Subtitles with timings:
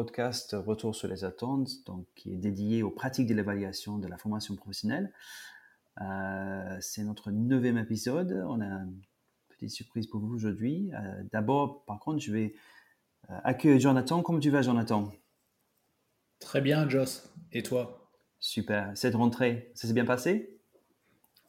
[0.00, 4.16] podcast Retour sur les attentes, donc, qui est dédié aux pratiques de l'évaluation de la
[4.16, 5.12] formation professionnelle.
[6.00, 8.42] Euh, c'est notre neuvième épisode.
[8.48, 8.98] On a une
[9.50, 10.90] petite surprise pour vous aujourd'hui.
[10.94, 12.54] Euh, d'abord, par contre, je vais
[13.44, 14.22] accueillir Jonathan.
[14.22, 15.12] Comment tu vas, Jonathan?
[16.38, 17.30] Très bien, Joss.
[17.52, 18.08] Et toi?
[18.38, 18.92] Super.
[18.94, 20.62] Cette rentrée, ça s'est bien passé?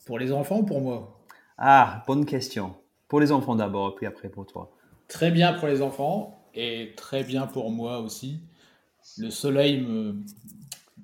[0.05, 1.23] Pour les enfants ou pour moi?
[1.57, 2.75] Ah, bonne question.
[3.07, 4.75] Pour les enfants d'abord, puis après pour toi.
[5.07, 8.39] Très bien pour les enfants et très bien pour moi aussi.
[9.17, 10.15] Le soleil me,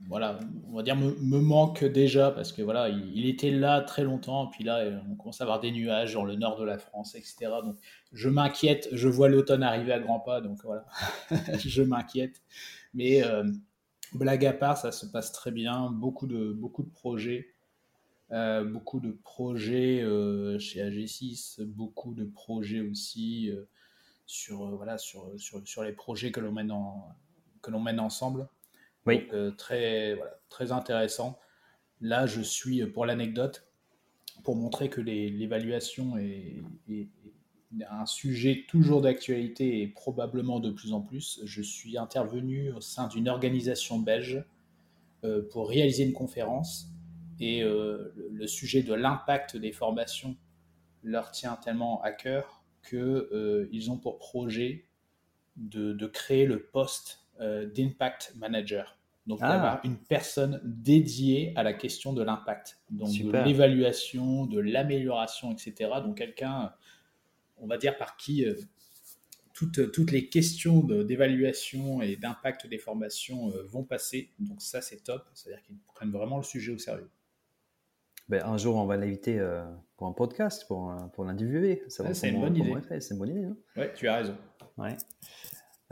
[0.07, 0.39] voilà,
[0.69, 4.63] on va dire me, manque déjà parce que voilà, il, était là très longtemps, puis
[4.63, 7.51] là on commence à avoir des nuages dans le nord de la France, etc.
[7.63, 7.77] Donc
[8.13, 10.85] je m'inquiète, je vois l'automne arriver à grands pas, donc voilà,
[11.57, 12.41] je m'inquiète.
[12.93, 13.43] Mais euh,
[14.13, 17.53] blague à part, ça se passe très bien, beaucoup de beaucoup de projets.
[18.31, 23.51] Euh, beaucoup de projets euh, chez AG6, beaucoup de projets aussi
[24.27, 26.73] sur, voilà, sur, sur, sur, les projets que l'on mène,
[27.61, 28.47] que l'on mène ensemble.
[29.05, 29.27] Oui.
[29.57, 31.39] très, voilà, très intéressant.
[32.01, 33.65] Là, je suis, pour l'anecdote,
[34.43, 37.07] pour montrer que l'évaluation est, est,
[37.89, 43.07] un sujet toujours d'actualité et probablement de plus en plus, je suis intervenu au sein
[43.07, 44.43] d'une organisation belge
[45.51, 46.91] pour réaliser une conférence
[47.39, 50.35] et euh, le, sujet de l'impact des formations
[51.03, 52.56] leur tient tellement à cœur
[52.87, 54.85] qu'ils euh, ont pour projet
[55.55, 58.97] de, créer le poste euh, d'impact manager.
[59.25, 59.49] Donc, ah.
[59.49, 65.91] d'avoir une personne dédiée à la question de l'impact, donc de l'évaluation, de l'amélioration, etc.
[66.01, 66.73] Donc, quelqu'un,
[67.57, 68.45] on va dire, par qui
[69.53, 74.31] toutes, toutes, les questions d'évaluation et d'impact des formations vont passer.
[74.39, 75.27] Donc, ça, c'est top.
[75.33, 77.09] C'est-à-dire qu'ils prennent vraiment le sujet au sérieux.
[78.29, 79.63] Ben, un jour, on va l'inviter euh,
[79.95, 81.83] pour un podcast, pour, pour l'interviewer.
[81.87, 82.75] c'est une, bonne idée.
[82.99, 83.47] C'est une bonne idée.
[83.77, 84.35] Oui, tu as raison.
[84.77, 84.97] Ouais.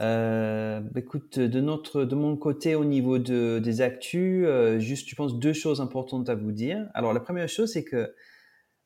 [0.02, 5.08] Euh, ben, écoute, de, notre, de mon côté, au niveau de, des actus, euh, juste,
[5.08, 6.90] je pense, deux choses importantes à vous dire.
[6.92, 8.14] Alors, la première chose, c'est que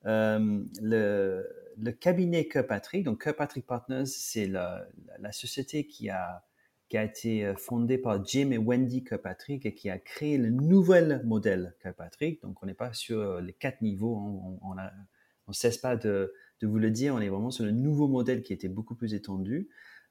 [0.04, 1.44] le,
[1.76, 4.86] le cabinet Kirkpatrick, donc Kirkpatrick Partners, c'est la,
[5.18, 6.44] la, société qui a
[6.90, 10.50] qui a été euh, fondé par Jim et Wendy Kirkpatrick et qui a créé le
[10.50, 12.42] nouvel modèle Kirkpatrick.
[12.42, 16.78] Donc, on n'est pas sur euh, les quatre niveaux, on ne cesse pas de, vous
[16.78, 19.68] le dire, on est vraiment sur le nouveau modèle qui était beaucoup plus étendu.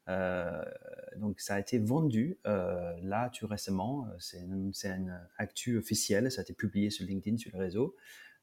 [0.08, 0.64] Euh,
[1.18, 4.08] donc, ça a été vendu là, tout récemment.
[4.18, 7.98] C'est une, une, actu officielle, ça a été publié sur LinkedIn, sur le réseau.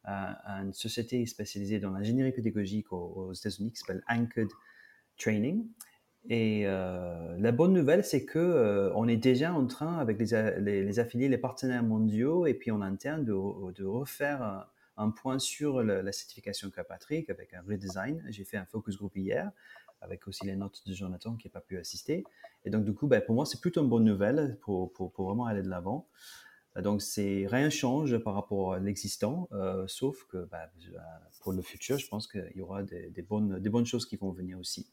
[0.04, 4.50] à une société spécialisée dans l'ingénierie pédagogique aux, aux États-Unis qui s'appelle Anchored
[5.16, 5.66] Training.
[6.28, 10.82] Et euh, la bonne nouvelle, c'est que euh, on est déjà en train, avec les,
[10.82, 13.32] les, affiliés, les partenaires mondiaux, et puis en interne, de,
[13.72, 14.66] de refaire
[14.96, 18.24] un, point sur la certification Kirkpatrick avec un redesign.
[18.28, 19.52] J'ai fait un focus group hier,
[20.00, 22.24] avec aussi les notes de Jonathan qui n'a pas pu assister.
[22.64, 25.46] Et donc, du coup, ben, pour moi, c'est plutôt une bonne nouvelle pour, pour, vraiment
[25.46, 26.08] aller de l'avant.
[26.82, 30.68] Donc, c'est rien change par rapport à l'existant, euh, sauf que ben,
[31.40, 34.32] pour le futur, je pense qu'il y aura des, bonnes, des bonnes choses qui vont
[34.32, 34.86] venir aussi.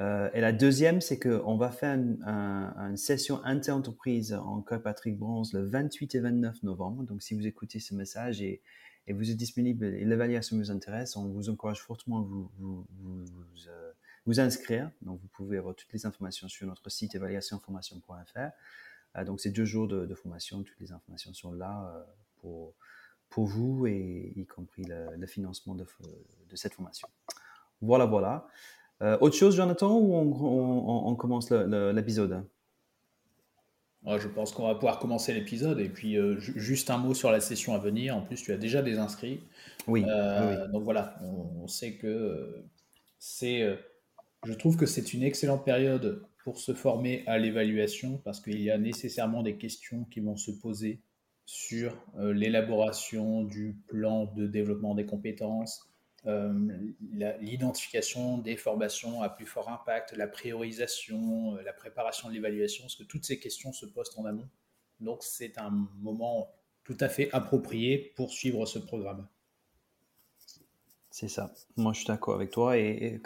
[0.00, 5.62] Euh, et la deuxième, c'est qu'on va faire une session inter-entreprise en Patrick Bronze le
[5.62, 7.02] 28 et 29 novembre.
[7.02, 8.62] Donc, si vous écoutez ce message et,
[9.06, 12.86] et vous êtes disponible et l'évaluation vous intéresse, on vous encourage fortement à vous, vous,
[13.02, 13.24] vous,
[13.68, 13.92] euh,
[14.24, 14.90] vous, inscrire.
[15.02, 18.38] Donc, vous pouvez avoir toutes les informations sur notre site évaluationformation.fr.
[18.38, 20.62] Euh, donc, c'est deux jours de, de, formation.
[20.62, 22.06] Toutes les informations sont là
[22.40, 22.72] pour,
[23.28, 25.84] pour vous et y compris le, le financement de,
[26.48, 27.08] de cette formation.
[27.82, 28.48] Voilà, voilà.
[29.02, 32.44] Euh, autre chose, Jonathan, ou on, commence l'épisode?
[34.06, 35.80] Je pense qu'on va pouvoir commencer l'épisode.
[35.80, 38.16] Et puis, euh, juste un mot sur la session à venir.
[38.16, 39.40] En plus, tu as déjà des inscrits.
[39.86, 40.04] Oui.
[40.06, 42.64] Euh, donc voilà, on, sait que
[43.18, 43.78] c'est.
[44.44, 48.70] je trouve que c'est une excellente période pour se former à l'évaluation parce qu'il y
[48.70, 51.00] a nécessairement des questions qui vont se poser
[51.46, 55.89] sur l'élaboration du plan de développement des compétences,
[56.24, 62.96] l'identification des formations à plus fort impact, la priorisation, euh, la préparation de l'évaluation, parce
[62.96, 64.48] que toutes ces questions se posent en amont.
[65.00, 66.52] Donc c'est un moment
[66.84, 69.26] tout à fait approprié pour suivre ce programme.
[71.10, 71.52] C'est ça.
[71.76, 72.78] Moi, je suis d'accord avec toi.
[72.78, 73.20] Et,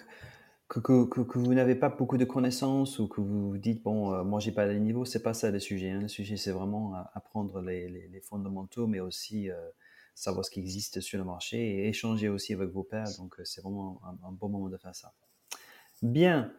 [0.69, 4.12] que, que, que, vous n'avez pas beaucoup de connaissances ou que vous vous dites, bon,
[4.12, 5.90] euh, moi, j'ai pas les niveaux, c'est pas ça le sujet.
[5.90, 6.00] Hein.
[6.00, 9.50] Le sujet, c'est vraiment apprendre les, les, fondamentaux, mais aussi
[10.14, 13.08] savoir ce qui existe sur le marché et échanger aussi avec vos pairs.
[13.19, 15.12] Donc, euh, c'est vraiment un, bon moment de faire ça.
[16.02, 16.52] Bien.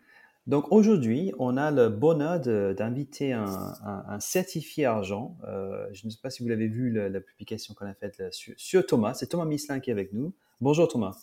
[0.48, 5.38] Donc, aujourd'hui, on a le bonheur d'inviter un, certifié argent.
[5.48, 8.86] Euh, je ne sais pas si vous l'avez vu, la, publication qu'on a faite sur,
[8.86, 9.16] Thomas.
[9.16, 10.34] C'est Thomas Misselin qui est avec nous.
[10.62, 11.18] Bonjour Thomas.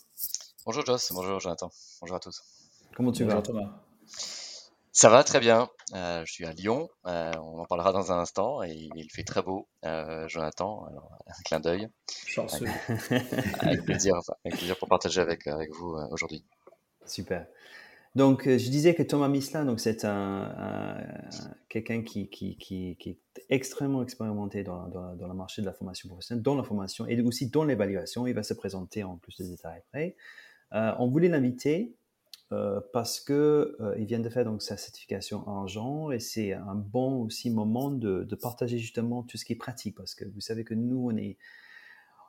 [0.65, 2.41] Bonjour Joss, bonjour Jonathan, bonjour à tous.
[2.95, 3.41] Comment tu bonjour vas?
[3.41, 4.42] Thomas.
[4.95, 5.69] Ça va très bien.
[5.95, 6.87] Euh, je suis à Lyon.
[7.07, 8.61] Euh, on en parlera dans un instant.
[8.61, 10.85] Et il fait très beau, euh, Jonathan.
[10.85, 11.87] Alors, un clin d'œil.
[12.27, 12.67] Chanceux.
[13.59, 14.13] Avec, plaisir,
[14.45, 16.45] avec plaisir pour partager avec, avec vous aujourd'hui.
[17.07, 17.47] Super.
[18.13, 21.03] Donc, je disais que Thomas Mislin, donc c'est un,
[21.69, 23.19] quelqu'un qui, qui, qui, qui, est
[23.49, 27.19] extrêmement expérimenté dans, dans, dans, le marché de la formation professionnelle, dans la formation et
[27.21, 28.27] aussi dans l'évaluation.
[28.27, 30.15] Il va se présenter en plus de détails après.
[30.71, 31.95] on voulait l'inviter
[32.53, 36.53] euh, parce que euh, il vient de faire donc sa certification en genre et c'est
[36.53, 40.41] un bon aussi moment de, partager justement tout ce qui est pratique parce que vous
[40.41, 41.37] savez que nous on est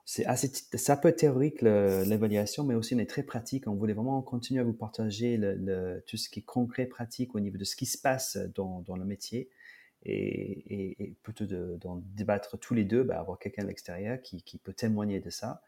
[0.07, 3.67] c'est assez ça peut être théorique l'évaluation mais aussi on est très pratique.
[3.67, 7.41] On voulait vraiment continuer à vous partager le, tout ce qui est concret pratique au
[7.41, 9.51] niveau de ce qui se passe dans, le métier
[10.05, 15.21] et, plutôt d'en débattre tous les deux bah, avoir quelqu'un de l'extérieur qui peut témoigner
[15.21, 15.63] de ça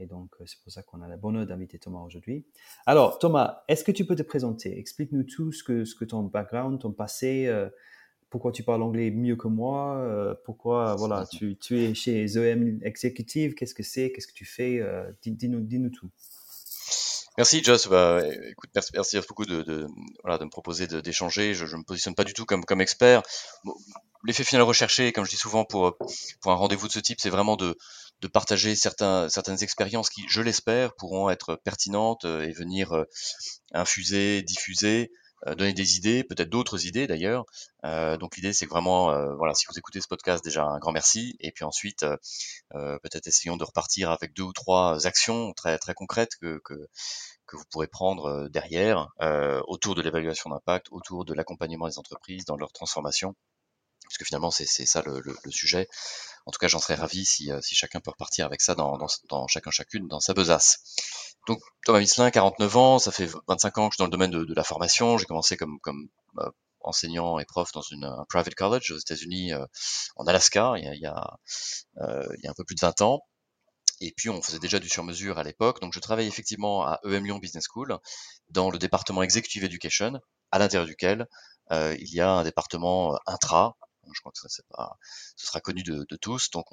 [0.00, 2.44] et donc, euh, c'est pour ça qu'on a la bonheur d'inviter Thomas aujourd'hui.
[2.86, 4.78] Alors, Thomas, est-ce que tu peux te présenter?
[4.78, 7.68] Explique-nous tout ce que, ce que ton background, ton passé, euh,
[8.30, 12.80] pourquoi tu parles anglais mieux que moi, euh, pourquoi voilà, tu, tu, es chez ZOM
[12.82, 14.80] Executive, qu'est-ce que c'est, qu'est-ce que tu fais
[15.22, 16.10] Dis-nous dis nous tout.
[17.36, 17.88] Merci Joss.
[17.88, 19.86] Bah, écoute, merci, merci beaucoup de, de,
[20.22, 21.54] voilà, de me proposer d'échanger.
[21.54, 23.22] Je ne me positionne pas du tout comme, comme expert.
[24.24, 25.96] L'effet final recherché, comme je dis souvent pour,
[26.40, 27.76] pour un rendez-vous de ce type, c'est vraiment de,
[28.20, 33.04] de partager certains, certaines expériences qui, je l'espère, pourront être pertinentes euh, et venir euh,
[33.72, 35.10] infuser, diffuser,
[35.46, 37.46] euh, donner des idées, peut-être d'autres idées d'ailleurs.
[37.82, 39.06] donc l'idée c'est vraiment,
[39.36, 42.04] voilà, si vous écoutez ce podcast, déjà un grand merci, et puis ensuite
[42.70, 46.74] peut-être essayons de repartir avec deux ou trois actions très très concrètes que, que
[47.46, 49.08] que vous pourrez prendre derrière
[49.66, 53.34] autour de l'évaluation d'impact, autour de l'accompagnement des entreprises dans leur transformation,
[54.10, 55.88] puisque finalement c'est ça le, le, le, sujet
[56.46, 58.98] en tout cas, j'en serais ravi si, euh, chacun peut repartir avec ça dans,
[59.48, 60.78] chacun chacune dans sa besace.
[61.46, 64.30] Donc Thomas Misselin, 49 ans, ça fait 25 ans que je suis dans le domaine
[64.30, 65.18] de, la formation.
[65.18, 65.78] J'ai commencé comme,
[66.38, 66.50] euh,
[66.80, 69.64] enseignant et prof dans une, un private college aux États-Unis, euh,
[70.16, 71.38] en Alaska, il y, a,
[71.98, 73.20] un peu plus de 20 ans.
[74.02, 75.80] Et puis on faisait déjà du sur-mesure à l'époque.
[75.82, 77.98] Donc je travaille effectivement à EM Lyon Business School
[78.48, 80.20] dans le département Executive Education,
[80.50, 81.26] à l'intérieur duquel
[81.70, 83.76] il y a un département intra
[84.14, 84.62] je crois que ce
[85.36, 86.50] sera connu de, tous.
[86.50, 86.66] Donc,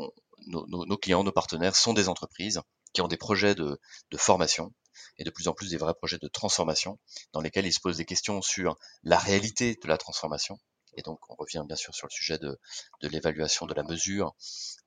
[0.47, 2.61] nos, clients, nos partenaires sont des entreprises
[2.93, 3.79] qui ont des projets de,
[4.15, 4.73] formation
[5.17, 6.99] et de plus en plus des vrais projets de transformation
[7.33, 10.59] dans lesquels ils se posent des questions sur la réalité de la transformation.
[10.95, 12.59] Et donc, on revient bien sûr sur le sujet de,
[13.01, 14.35] l'évaluation de la mesure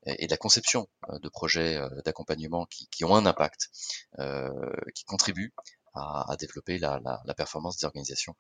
[0.07, 3.71] et, de la conception euh, de projets euh, d'accompagnement qui, ont un impact,
[4.19, 4.51] euh,
[4.95, 5.55] qui contribuent
[5.95, 8.35] à, développer la performance des organisations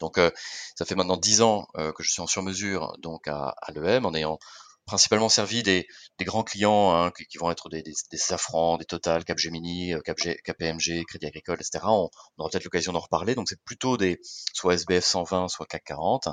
[0.00, 0.30] donc euh,
[0.76, 4.06] ça fait maintenant dix ans euh, que je suis en sur-mesure donc à, à l'EM
[4.06, 4.38] en ayant
[4.86, 5.86] principalement servi des,
[6.18, 10.00] des grands clients hein, qui, vont être des, des, des, Safran, des Total, Capgemini, euh,
[10.00, 11.84] Cap KPMG, Crédit Agricole, etc.
[11.84, 13.34] On, on aura peut-être l'occasion d'en reparler.
[13.34, 14.20] Donc c'est plutôt des
[14.52, 16.28] soit SBF 120, soit CAC 40,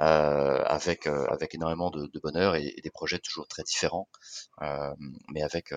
[0.00, 4.08] euh, avec avec énormément de, de bonheur et, et, des projets toujours très différents,
[4.62, 4.94] euh,
[5.32, 5.72] mais avec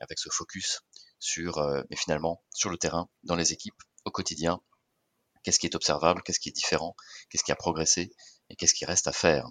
[0.00, 0.80] avec ce focus
[1.18, 1.58] sur,
[1.90, 4.60] mais finalement sur le terrain, dans les équipes, au quotidien,
[5.42, 6.94] qu'est-ce qui est observable, qu'est-ce qui est différent,
[7.30, 8.12] qu'est-ce qui a progressé
[8.50, 9.48] et qu'est-ce qui reste à faire.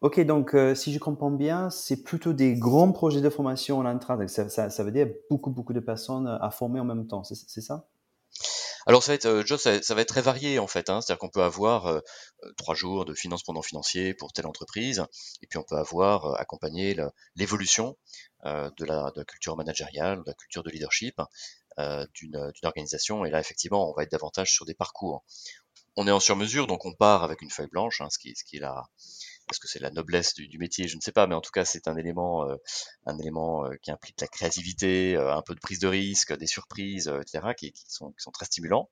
[0.00, 3.84] Ok, donc euh, si je comprends bien, c'est plutôt des grands projets de formation en
[3.84, 4.16] intra.
[4.28, 7.60] Ça, ça, ça, veut dire beaucoup, beaucoup de personnes à former en même temps, c'est
[7.60, 7.88] ça?
[8.86, 10.88] Alors ça va être, euh, ça, va être très varié en fait.
[10.88, 11.00] Hein.
[11.00, 12.00] C'est-à-dire qu'on peut avoir euh,
[12.56, 15.04] trois jours de finance pendant financier pour telle entreprise,
[15.42, 16.96] et puis on peut avoir accompagné
[17.34, 17.96] l'évolution
[18.44, 21.24] de, la, de la culture managériale, de la culture de leadership, euh,
[22.14, 23.24] d'une organisation.
[23.24, 25.24] Et là, effectivement, on va être davantage sur des parcours.
[25.96, 28.44] On est en sur-mesure, donc on part avec une feuille blanche, hein, ce qui, ce
[28.44, 28.84] qui est là.
[29.50, 31.64] Est-ce que c'est la noblesse du, métier Je ne sais pas, mais en tout cas,
[31.64, 32.56] c'est un élément, euh,
[33.06, 37.08] un élément euh, qui implique la créativité, un peu de prise de risque, des surprises,
[37.08, 38.88] etc., qui, qui, sont, qui sont très stimulants.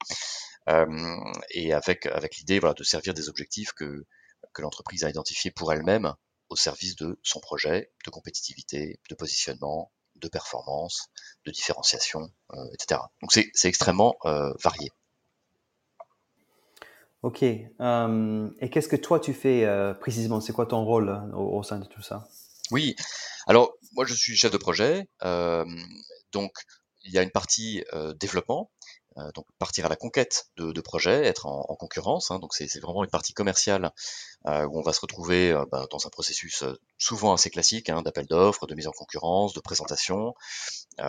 [1.50, 4.06] et avec, avec l'idée voilà, de servir des objectifs que,
[4.52, 6.14] que l'entreprise a identifiés pour elle-même
[6.48, 11.08] au service de son projet de compétitivité, de positionnement, de performance,
[11.44, 13.00] de différenciation, euh, etc.
[13.22, 14.90] Donc c'est extrêmement euh, varié.
[17.22, 17.42] Ok.
[17.42, 19.66] Euh, et qu'est-ce que toi tu fais
[20.00, 20.40] précisément?
[20.40, 22.28] C'est quoi ton rôle au, sein de tout ça?
[22.70, 22.94] Oui.
[23.46, 25.08] Alors moi je suis chef de projet.
[26.32, 26.52] donc
[27.02, 27.84] il y a une partie
[28.20, 28.70] développement
[29.34, 32.30] donc partir à la conquête de, de projets, être en, en concurrence.
[32.30, 33.92] Hein, donc c'est vraiment une partie commerciale
[34.46, 37.90] euh, où on va se retrouver euh, bah, dans un processus euh, souvent assez classique
[37.90, 40.34] hein, d'appel d'offres, de mise en concurrence, de présentation,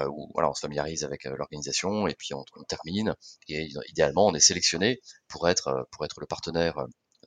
[0.09, 3.15] où voilà, on se familiarise avec l'organisation et puis on, on, termine.
[3.47, 4.99] Et idéalement, on est sélectionné
[5.29, 6.75] pour être pour être le partenaire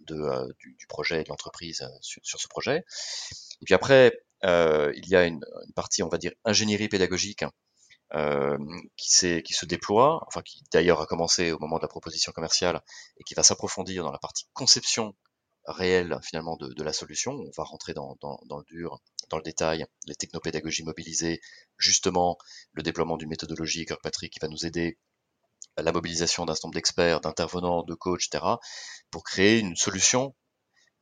[0.01, 2.85] de, du, du, projet et de l'entreprise sur, sur, ce projet.
[3.63, 7.45] Et puis après, il y a une, une, partie, on va dire, ingénierie pédagogique
[8.97, 12.83] qui, qui se déploie, enfin qui d'ailleurs a commencé au moment de la proposition commerciale
[13.19, 15.15] et qui va s'approfondir dans la partie conception
[15.67, 17.33] réelle finalement de, de, la solution.
[17.33, 21.41] On va rentrer dans, dans, dans, le dur, dans le détail, les technopédagogies mobilisées,
[21.79, 22.39] justement
[22.73, 24.99] le déploiement d'une méthodologie Kirkpatrick qui va nous aider
[25.77, 28.45] à la mobilisation d'un certain nombre d'experts, d'intervenants, de coachs, etc.,
[29.11, 30.35] pour créer une solution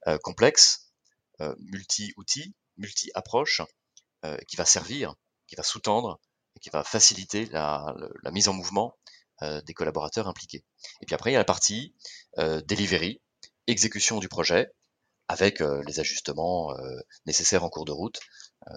[0.07, 0.93] euh, complexe,
[1.41, 3.63] euh, multi-outils, multi-approche,
[4.25, 5.15] euh, qui va servir,
[5.47, 6.21] qui va sous-tendre,
[6.61, 7.95] qui va faciliter la,
[8.33, 8.95] mise en mouvement
[9.43, 10.65] euh, des collaborateurs impliqués.
[11.01, 11.95] Et puis après, il y a la partie
[12.39, 13.21] euh, delivery,
[13.67, 14.71] exécution du projet,
[15.29, 16.75] avec euh, les ajustements
[17.27, 18.19] nécessaires en cours de route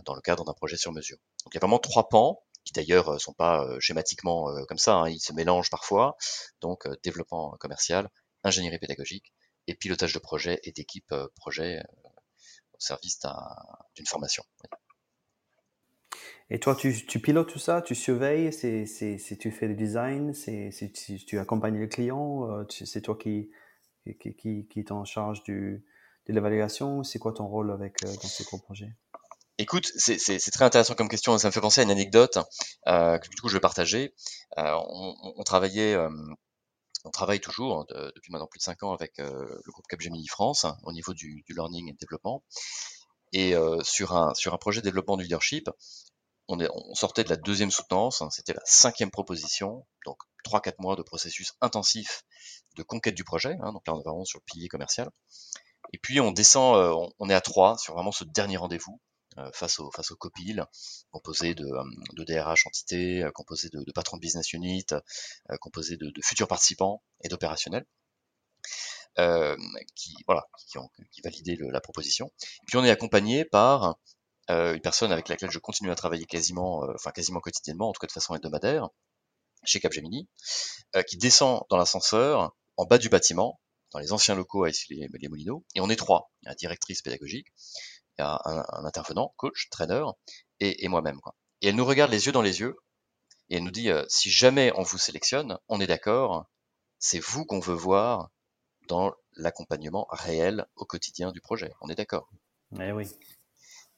[0.06, 1.18] dans le cadre d'un projet sur mesure.
[1.44, 5.10] Donc il y a vraiment trois pans qui d'ailleurs sont pas schématiquement comme ça, hein,
[5.10, 6.16] ils se mélangent parfois.
[6.60, 8.10] Donc développement commercial,
[8.44, 9.34] ingénierie pédagogique
[9.68, 11.82] et pilotage de projet et d'équipe projet
[12.74, 13.20] au service
[13.96, 14.44] d'une formation.
[16.53, 18.86] Et toi, tu, pilotes tout ça, tu surveilles, c'est,
[19.39, 23.50] tu fais le design, c'est, tu, tu accompagnes les clients, c'est toi qui,
[24.20, 25.86] qui, qui, qui est en charge du,
[26.27, 27.03] de l'évaluation.
[27.03, 28.93] C'est quoi ton rôle avec, dans ces gros projets
[29.58, 30.17] Écoute, c'est
[30.51, 31.38] très intéressant comme question.
[31.38, 32.39] Ça me fait penser à une anecdote
[32.88, 34.13] euh, que du coup je vais partager.
[34.58, 36.10] Euh, on, travaillait, euh,
[37.05, 39.29] on travaille toujours hein, depuis maintenant plus de cinq ans avec euh,
[39.63, 42.43] le groupe Capgemini France hein, au niveau du, learning et développement.
[43.34, 45.70] Et euh, sur un sur un projet de développement du leadership,
[46.51, 48.22] on, sortait de la deuxième soutenance.
[48.22, 52.24] Hein, C'était la cinquième proposition, donc trois quatre mois de processus intensif
[52.75, 53.55] de conquête du projet.
[53.55, 55.10] donc là on est vraiment sur le pilier commercial.
[55.93, 59.00] Et puis on descend, on, on est à trois sur vraiment ce dernier rendez-vous
[59.38, 60.65] euh, face au face copil,
[61.12, 64.86] composé de, euh, DRH entités, euh, composé de, de patrons de business unit,
[65.62, 67.86] composé de, futurs participants et d'opérationnels.
[69.20, 69.58] Euh,
[69.96, 72.31] qui voilà le, la proposition.
[72.38, 73.93] Et puis on est accompagné par euh,
[74.50, 78.00] une personne avec laquelle je continue à travailler quasiment, euh, enfin quasiment quotidiennement, en tout
[78.00, 78.89] cas de façon hebdomadaire,
[79.63, 80.27] chez Capgemini,
[81.07, 83.60] qui descend dans l'ascenseur en bas du bâtiment,
[83.91, 87.48] dans les anciens locaux à les, les Moulineaux, et on est trois, la directrice pédagogique,
[88.17, 90.03] il y a un, intervenant, coach, trainer,
[90.60, 91.19] et, moi-même.
[91.62, 92.75] Et elle nous regarde les yeux dans les yeux,
[93.50, 96.45] et elle nous dit, euh, si jamais on vous sélectionne, on est d'accord,
[97.00, 98.29] c'est vous qu'on veut voir
[98.88, 101.71] dans l'accompagnement réel au quotidien du projet.
[101.81, 102.29] On est d'accord.
[102.79, 103.07] Eh oui.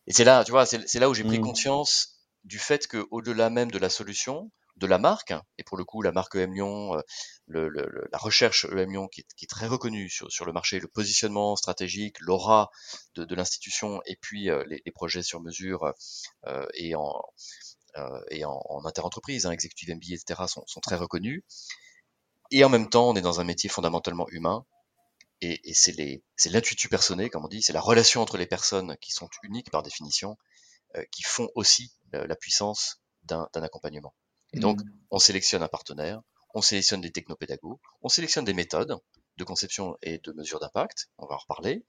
[0.07, 1.43] Et c'est là, tu vois, c'est là où j'ai pris mmh.
[1.43, 5.85] conscience du fait que, au-delà même de la solution, de la marque, et pour le
[5.85, 7.01] coup la marque EM Lyon, euh,
[7.45, 10.51] le, le, la recherche EM Lyon qui est, qui est très reconnue sur, sur, le
[10.51, 12.69] marché, le positionnement stratégique, l'aura
[13.15, 15.93] de, de l'institution, et puis euh, les, les, projets sur mesure
[16.47, 17.21] euh, et en
[17.97, 21.43] euh, et en, en interentreprise, hein, executive MBA, etc., sont, sont, très reconnus.
[22.51, 24.65] Et en même temps, on est dans un métier fondamentalement humain,
[25.41, 29.11] et, et c'est l'intuitu personné, comme on dit, c'est la relation entre les personnes qui
[29.11, 30.37] sont uniques par définition,
[31.11, 34.13] qui font aussi la puissance d'un accompagnement.
[34.53, 34.89] Et donc, mmh.
[35.11, 36.21] on sélectionne un partenaire,
[36.53, 38.97] on sélectionne des technopédagogues, on sélectionne des méthodes
[39.37, 41.83] de conception et de mesure d'impact, on va en reparler,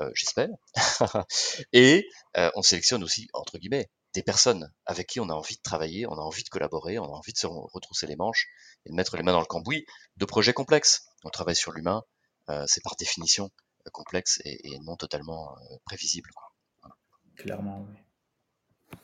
[0.00, 0.50] euh, j'espère,
[1.72, 2.06] et
[2.36, 6.06] euh, on sélectionne aussi, entre guillemets, des personnes avec qui on a envie de travailler,
[6.06, 8.48] on a envie de collaborer, on a envie de se retrousser les manches
[8.84, 9.86] et de mettre les mains dans le cambouis
[10.18, 11.06] de projets complexes.
[11.24, 12.21] On travaille sur l'humain, euh,
[12.66, 13.50] c'est par définition
[13.86, 16.30] euh, complexe et, et, non totalement euh, prévisible.
[16.34, 16.96] Quoi.
[17.36, 18.98] Clairement, oui.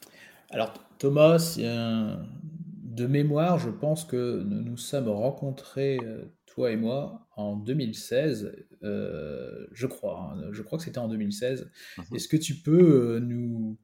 [0.50, 1.56] Alors Thomas,
[2.98, 8.52] de mémoire, je pense que nous nous sommes rencontrés, euh, toi et moi, en 2016,
[8.82, 10.32] euh, je crois.
[10.34, 11.70] Hein, je crois que c'était en 2016.
[11.96, 13.78] Mmh Est-ce que tu peux euh, nous,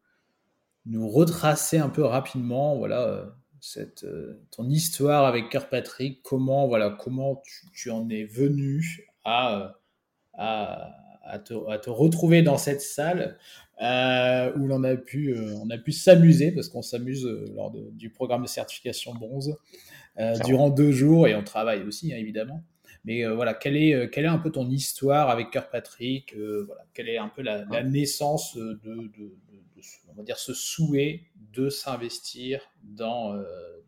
[0.86, 4.04] nous retracer un peu rapidement, voilà, cette,
[4.50, 9.74] ton histoire avec Kirkpatrick Comment, voilà, comment tu, tu en es venu à,
[10.34, 13.38] à, à, te, à, te, retrouver dans cette salle
[13.82, 17.70] euh, où l'on a pu, euh, on a pu s'amuser parce qu'on s'amuse euh, lors
[17.70, 19.56] de, du programme de certification bronze
[20.18, 22.62] euh, durant deux jours et on travaille aussi hein, évidemment.
[23.04, 26.34] Mais euh, voilà, quelle est, quelle est un peu ton histoire avec Kirkpatrick
[26.66, 29.36] Voilà, quelle est un peu la, la naissance de, de, de,
[30.08, 33.34] on va dire, ce souhait de s'investir dans,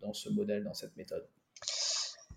[0.02, 1.25] dans ce modèle, dans cette méthode?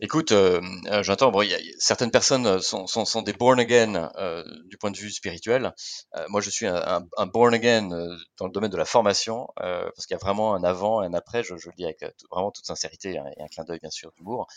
[0.01, 3.60] Écoute, euh, euh, j'entends, bon, y a, certaines personnes euh, sont, sont, sont des born
[3.60, 5.74] again euh, du point de vue spirituel.
[6.15, 7.89] Euh, moi, je suis un, un, born again
[8.38, 11.13] dans le domaine de la formation, parce qu'il y a vraiment un avant et un
[11.13, 12.00] après, je, je le dis avec
[12.32, 14.48] vraiment toute sincérité hein, et un clin d'œil, bien sûr, d'humour,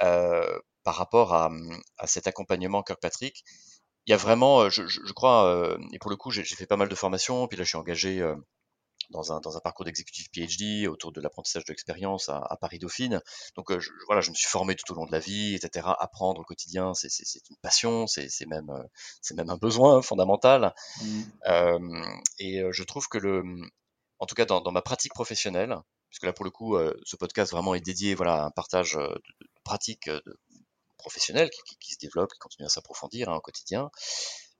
[0.00, 1.50] par rapport à,
[1.98, 3.44] à, cet accompagnement Kirkpatrick.
[4.06, 6.76] Il y a vraiment, je, je, je crois, et pour le coup, j'ai fait pas
[6.76, 8.20] mal de formations, puis là, je suis engagé
[9.10, 12.78] dans un, dans un parcours d'exécutif PhD autour de l'apprentissage de l'expérience à, à, Paris
[12.78, 13.20] Dauphine.
[13.56, 15.86] Donc euh, je, voilà, je me suis formé tout au long de la vie, etc.
[15.98, 17.08] Apprendre au quotidien, c'est
[17.50, 18.82] une passion, c'est même euh,
[19.20, 20.74] c'est même un besoin fondamental.
[21.00, 21.22] Mmh.
[21.46, 22.04] Euh,
[22.38, 23.42] et euh, je trouve que le,
[24.18, 25.76] en tout cas dans, dans ma pratique professionnelle,
[26.10, 29.22] puisque là pour le coup, ce podcast vraiment est dédié voilà, à un partage de,
[29.64, 30.10] pratiques
[30.98, 33.90] professionnelles qui, qui, se développent, qui continuent à s'approfondir hein, au quotidien.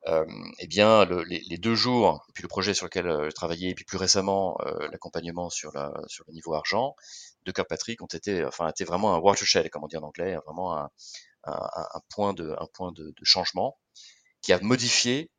[0.09, 0.25] Euh,
[0.59, 3.75] eh bien, le, les, deux jours, puis le projet sur lequel euh, je travaillais, et
[3.75, 6.97] puis plus récemment euh, l'accompagnement sur, le niveau argent
[7.45, 10.77] de Kirkpatrick ont été, enfin, été vraiment un watershed, comme on dit en anglais, vraiment
[10.77, 12.57] un, point, de,
[13.23, 13.79] changement
[14.41, 15.31] qui a modifié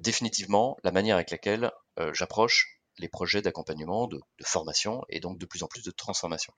[0.00, 1.70] définitivement la manière avec laquelle
[2.12, 6.52] j'approche les projets d'accompagnement, de, formation et donc de plus en plus de transformation.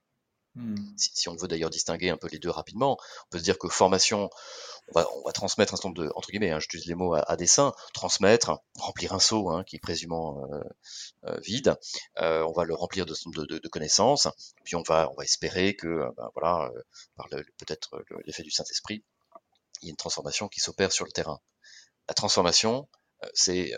[0.56, 0.74] Hmm.
[0.96, 2.96] Si, si, on veut d'ailleurs distinguer un peu les deux rapidement,
[3.26, 4.30] on peut se dire que formation,
[4.88, 7.12] on va, on va transmettre un certain nombre de, entre guillemets, hein, j'utilise les mots
[7.12, 10.60] à, à, dessein, transmettre, remplir un seau hein, qui est présumément euh,
[11.26, 11.76] euh, vide,
[12.20, 14.28] euh, on va le remplir de, de, de, connaissances,
[14.64, 16.82] puis on va, on va espérer que, euh, ben, voilà, euh,
[17.16, 19.04] par le, peut-être l'effet du Saint-Esprit,
[19.82, 21.38] il y a une transformation qui s'opère sur le terrain.
[22.08, 22.88] La transformation,
[23.32, 23.72] c'est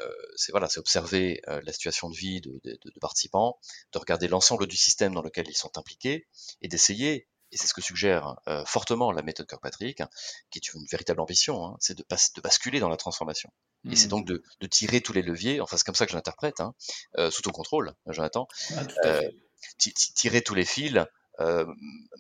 [0.51, 3.59] voilà, c'est observer la situation de vie de, de, de participants,
[3.93, 6.27] de regarder l'ensemble du système dans lequel ils sont impliqués
[6.61, 10.03] et d'essayer et c'est ce que suggère euh, fortement la méthode Kirkpatrick,
[10.51, 13.51] qui est une véritable ambition, hein, c'est de, de, basculer dans la transformation.
[13.91, 14.11] Et c'est mmh.
[14.11, 16.75] donc de, de, tirer tous les leviers, enfin c'est comme ça que je l'interprète, hein,
[17.17, 19.31] euh, sous ton contrôle, Jonathan, ah, euh,
[19.79, 21.05] tirer tous les fils,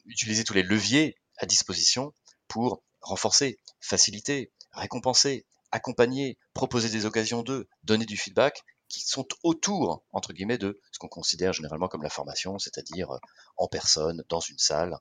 [0.07, 2.15] utiliser tous les leviers à disposition
[2.47, 10.03] pour renforcer, faciliter, récompenser, accompagner, proposer des occasions d'eux, donner du feedback qui sont autour,
[10.13, 13.19] entre guillemets, de ce qu'on considère généralement comme la formation, c'est-à-dire euh,
[13.57, 14.97] en personne, dans une salle,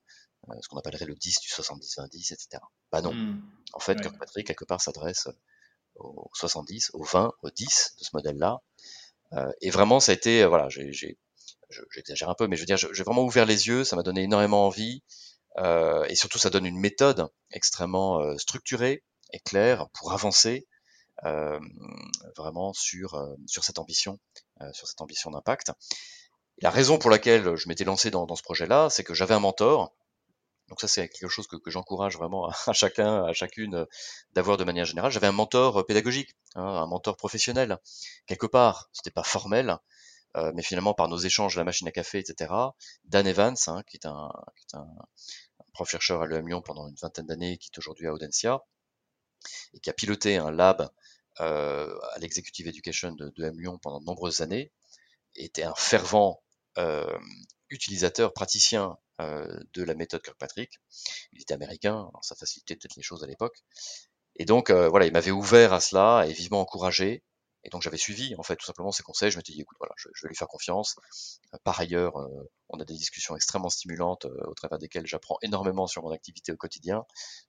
[0.49, 2.61] euh, ce qu'on appellerait le 10 du 70-20, etc.
[2.91, 3.13] Bah non.
[3.13, 3.41] Mmh.
[3.73, 5.29] En fait, Kirkpatrick, quelque part, s'adresse
[5.95, 8.59] au 70, au 20, au 10 de ce modèle-là.
[9.33, 13.03] Euh, et vraiment, ça a été, voilà, j'exagère un peu, mais je veux dire, j'ai
[13.03, 15.03] vraiment ouvert les yeux, ça m'a donné énormément envie,
[15.57, 19.03] euh, et surtout, ça donne une méthode extrêmement euh, structurée
[19.33, 20.67] et claire pour avancer
[21.25, 21.59] euh,
[22.35, 24.19] vraiment sur, euh, sur cette ambition,
[24.61, 25.71] euh, sur cette ambition d'impact.
[26.59, 29.39] La raison pour laquelle je m'étais lancé dans, dans ce projet-là, c'est que j'avais un
[29.39, 29.93] mentor,
[30.69, 33.85] donc ça, c'est quelque chose que, que j'encourage vraiment à, chacun, à chacune
[34.33, 35.11] d'avoir de manière générale.
[35.11, 37.77] J'avais un mentor pédagogique, hein, un mentor professionnel.
[38.25, 39.77] Quelque part, c'était pas formel,
[40.35, 42.53] euh, mais finalement par nos échanges la machine à café, etc.
[43.05, 44.87] Dan Evans, hein, qui est un, qui est un
[45.73, 48.61] prof chercheur à l'EM Lyon pendant une vingtaine d'années, qui est aujourd'hui à Audencia,
[49.73, 50.89] et qui a piloté un lab
[51.39, 54.71] euh, à l'Executive Education de, de, M Lyon pendant de nombreuses années,
[55.35, 56.41] était un fervent
[56.77, 57.17] euh,
[57.69, 60.79] utilisateur, praticien euh, de la méthode Kirkpatrick.
[61.33, 63.63] Il était américain, alors ça facilitait peut-être les choses à l'époque.
[64.35, 67.23] Et donc euh, voilà, il m'avait ouvert à cela et vivement encouragé.
[67.63, 69.31] Et donc j'avais suivi en fait tout simplement ses conseils.
[69.31, 70.95] Je m'étais dit écoute voilà, je, je, vais lui faire confiance.
[71.53, 75.87] Euh, par ailleurs, euh, on a des discussions extrêmement stimulantes au travers desquelles j'apprends énormément
[75.87, 77.03] sur mon activité au quotidien.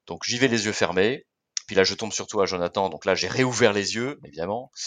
[0.07, 1.27] Donc j'y vais les yeux fermés.
[1.69, 2.89] Puis là, je tombe surtout à Jonathan.
[2.89, 4.73] Donc là, j'ai réouvert les yeux, évidemment.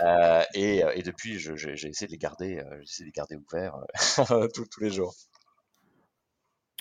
[0.00, 3.74] Euh, et, et, depuis, j'ai essayé de les garder, euh, j'ai de les garder ouverts
[4.30, 5.12] euh, tous, tous, les jours.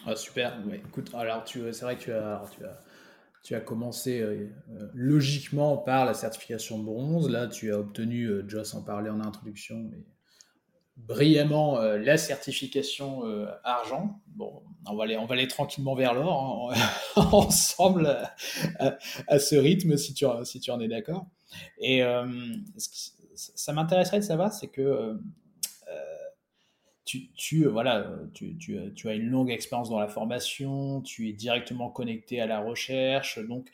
[0.06, 0.56] Ah, super.
[0.68, 2.80] Ouais, écoute, alors c'est vrai que tu as, tu as,
[3.44, 4.50] tu as commencé euh,
[4.94, 7.28] logiquement par la certification bronze.
[7.28, 10.04] Là, tu as obtenu, Joss en parlait en introduction, mais
[10.98, 14.20] brillamment euh, la certification euh, argent.
[14.28, 16.76] Bon, on va, aller, on va aller tranquillement vers l'or, hein,
[17.32, 18.08] ensemble
[18.80, 21.28] à, à, ce rythme, si tu, si tu en es d'accord.
[21.80, 22.26] Et euh,
[22.76, 25.14] ça m'intéresserait de savoir, c'est que euh,
[27.06, 31.34] tu, tu, voilà, tu, tu, tu, as une longue expérience dans la formation, tu es
[31.34, 33.70] directement connecté à la recherche, donc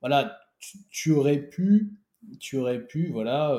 [0.00, 1.94] voilà, tu, tu aurais pu,
[2.40, 3.58] tu aurais pu, voilà,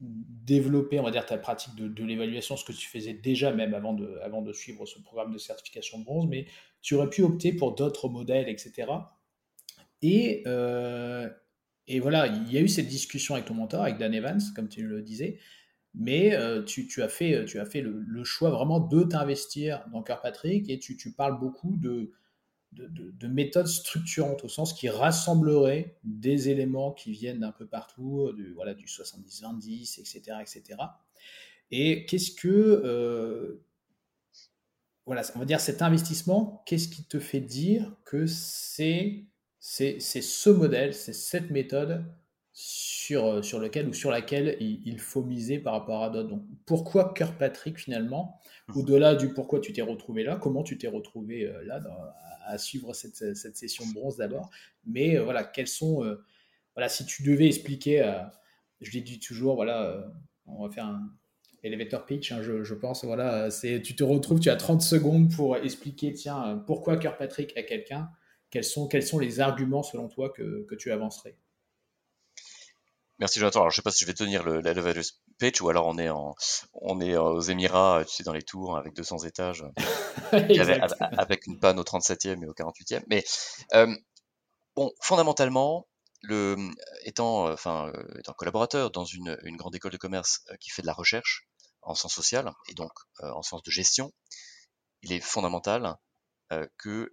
[0.00, 3.92] développer, on va dire, ta pratique de, l'évaluation, ce que tu faisais déjà même avant
[3.92, 6.46] de, avant de suivre ce programme de certification de bronze, mais
[6.82, 8.92] tu aurais pu opter pour d'autres modèles, etc.
[10.02, 11.28] Et, euh,
[11.86, 14.68] et voilà, il y a eu cette discussion avec ton mentor, avec Dan Evans, comme
[14.68, 15.38] tu le disais,
[15.94, 19.84] mais euh, tu, tu, as fait, tu as fait le, le choix vraiment de t'investir
[19.92, 22.12] dans Kirkpatrick et tu, tu parles beaucoup de,
[22.74, 27.66] de, de, de, méthodes structurantes, au sens qui rassemblerait des éléments qui viennent d'un peu
[27.66, 30.62] partout, du, voilà, du 70-20, etc., etc.
[31.70, 33.64] Et qu'est-ce que, euh,
[35.06, 39.24] voilà, on va dire cet investissement, qu'est-ce qui te fait dire que c'est
[39.66, 42.04] c'est ce modèle, c'est cette méthode
[43.04, 46.28] sur, sur lequel ou sur laquelle il, il faut miser par rapport à d'autres.
[46.28, 48.78] Donc, pourquoi Kirkpatrick finalement mmh.
[48.78, 51.96] Au-delà du pourquoi tu t'es retrouvé là, comment tu t'es retrouvé euh, là dans,
[52.44, 54.50] à suivre cette, cette session de bronze d'abord.
[54.86, 56.24] Mais euh, voilà, quels sont, euh,
[56.74, 58.22] voilà, si tu devais expliquer, euh,
[58.80, 60.06] je l'ai dit toujours, voilà,
[60.46, 61.10] on va faire un
[61.62, 65.34] elevator pitch, hein, je, je, pense, voilà, c'est, tu te retrouves, tu as 30 secondes
[65.34, 68.10] pour expliquer, tiens, pourquoi Kirkpatrick à quelqu'un,
[68.50, 71.36] quels sont, quels sont les arguments selon toi que, que tu avancerais?
[73.18, 73.60] Merci Jonathan.
[73.60, 74.44] Alors, je ne sais pas si je vais tenir
[75.38, 76.34] pitch ou alors on est en,
[76.72, 79.64] on est aux Émirats, tu sais, dans les tours avec 200 étages,
[80.32, 83.04] avec, une panne au 37e et au 48e.
[83.08, 83.24] Mais
[84.74, 85.86] bon, fondamentalement,
[86.22, 86.56] le,
[87.04, 90.94] étant, enfin, étant collaborateur dans une, une grande école de commerce qui fait de la
[90.94, 91.46] recherche
[91.82, 94.12] en sciences sociales et donc en sciences de gestion,
[95.02, 95.96] il est fondamental
[96.78, 97.12] que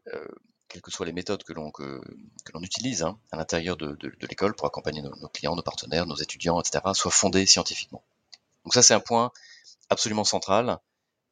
[0.71, 2.01] quelles que soient les méthodes que l'on que,
[2.53, 6.59] l'on utilise hein, à l'intérieur de, l'école pour accompagner nos, clients, nos partenaires, nos étudiants,
[6.61, 8.03] etc., soient fondées scientifiquement.
[8.63, 9.31] Donc ça, c'est un point
[9.89, 10.79] absolument central.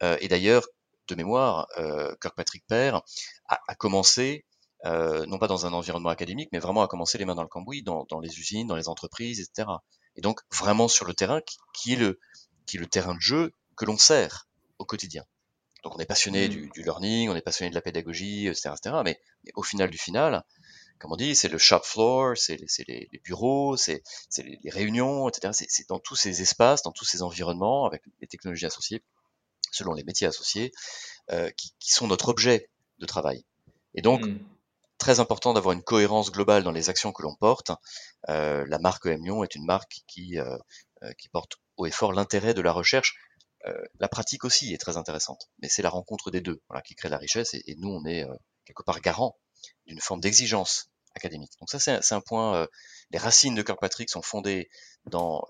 [0.03, 0.67] Euh, et d'ailleurs,
[1.07, 3.01] de mémoire, euh, Kirkpatrick Père
[3.47, 4.45] a, commencé,
[4.85, 7.49] euh, non pas dans un environnement académique, mais vraiment a commencé les mains dans le
[7.49, 9.69] cambouis, dans, les usines, dans les entreprises, etc.
[10.15, 11.41] Et donc vraiment sur le terrain,
[11.73, 12.19] qui, est le,
[12.65, 14.47] qui est le terrain de jeu que l'on sert
[14.77, 15.23] au quotidien.
[15.83, 16.69] Donc on est passionné mmh.
[16.71, 18.71] du, learning, on est passionné de la pédagogie, etc.
[18.77, 18.97] etc.
[19.03, 19.19] Mais,
[19.55, 20.43] au final du final,
[20.99, 24.03] comme on dit, c'est le shop floor, c'est les, les, bureaux, c'est
[24.37, 25.53] les, les, réunions, etc.
[25.53, 29.01] C'est dans tous ces espaces, dans tous ces environnements, avec les technologies associées,
[29.71, 30.71] selon les métiers associés,
[31.31, 33.45] euh, qui, qui, sont notre objet de travail.
[33.95, 34.39] Et donc, mmh.
[34.97, 37.71] très important d'avoir une cohérence globale dans les actions que l'on porte.
[38.27, 40.57] Euh, la marque EM Lyon est une marque qui, euh,
[41.03, 43.15] euh qui porte haut et fort l'intérêt de la recherche
[43.99, 47.17] la pratique aussi est très intéressante, mais c'est la rencontre des deux qui crée la
[47.17, 48.33] richesse et, nous on est euh,
[48.65, 49.37] quelque part garant
[49.85, 51.51] d'une forme d'exigence académique.
[51.59, 52.55] Donc ça c'est un, point.
[52.55, 52.67] Euh,
[53.11, 54.69] les racines de Kirkpatrick sont fondées
[55.05, 55.43] dans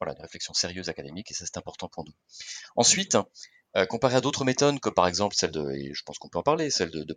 [0.00, 2.14] voilà, des réflexions sérieuses académiques et ça c'est important pour nous.
[2.74, 3.16] Ensuite,
[3.88, 6.42] comparé à d'autres méthodes, comme par exemple celle de, et je pense qu'on peut en
[6.42, 7.14] parler, celle de, de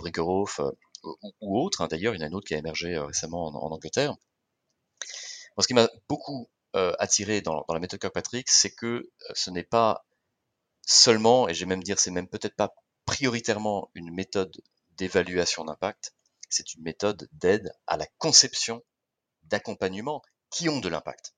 [1.42, 3.72] ou, autre, hein, d'ailleurs il y en a une autre qui a émergé récemment en,
[3.72, 4.16] Angleterre.
[5.58, 6.53] ce qui m'a beaucoup euh,
[7.00, 10.06] attiré dans, la méthode Kirkpatrick, c'est que euh, ce n'est pas
[10.86, 12.74] seulement, et je vais même dire, c'est même peut-être pas
[13.06, 14.56] prioritairement une méthode
[14.98, 16.14] d'évaluation d'impact,
[16.50, 18.84] c'est une méthode d'aide à la conception
[19.44, 21.34] d'accompagnement qui ont de l'impact.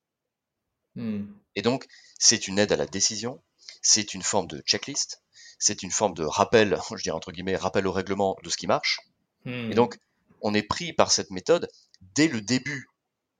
[0.94, 1.26] Hmm.
[1.54, 1.86] Et donc,
[2.18, 3.42] c'est une aide à la décision,
[3.82, 5.22] c'est une forme de checklist,
[5.58, 8.66] c'est une forme de rappel, je dirais entre guillemets, rappel au règlement de ce qui
[8.66, 9.00] marche.
[9.44, 9.70] Hmm.
[9.70, 9.98] Et donc,
[10.42, 11.68] on est pris par cette méthode
[12.14, 12.88] dès le début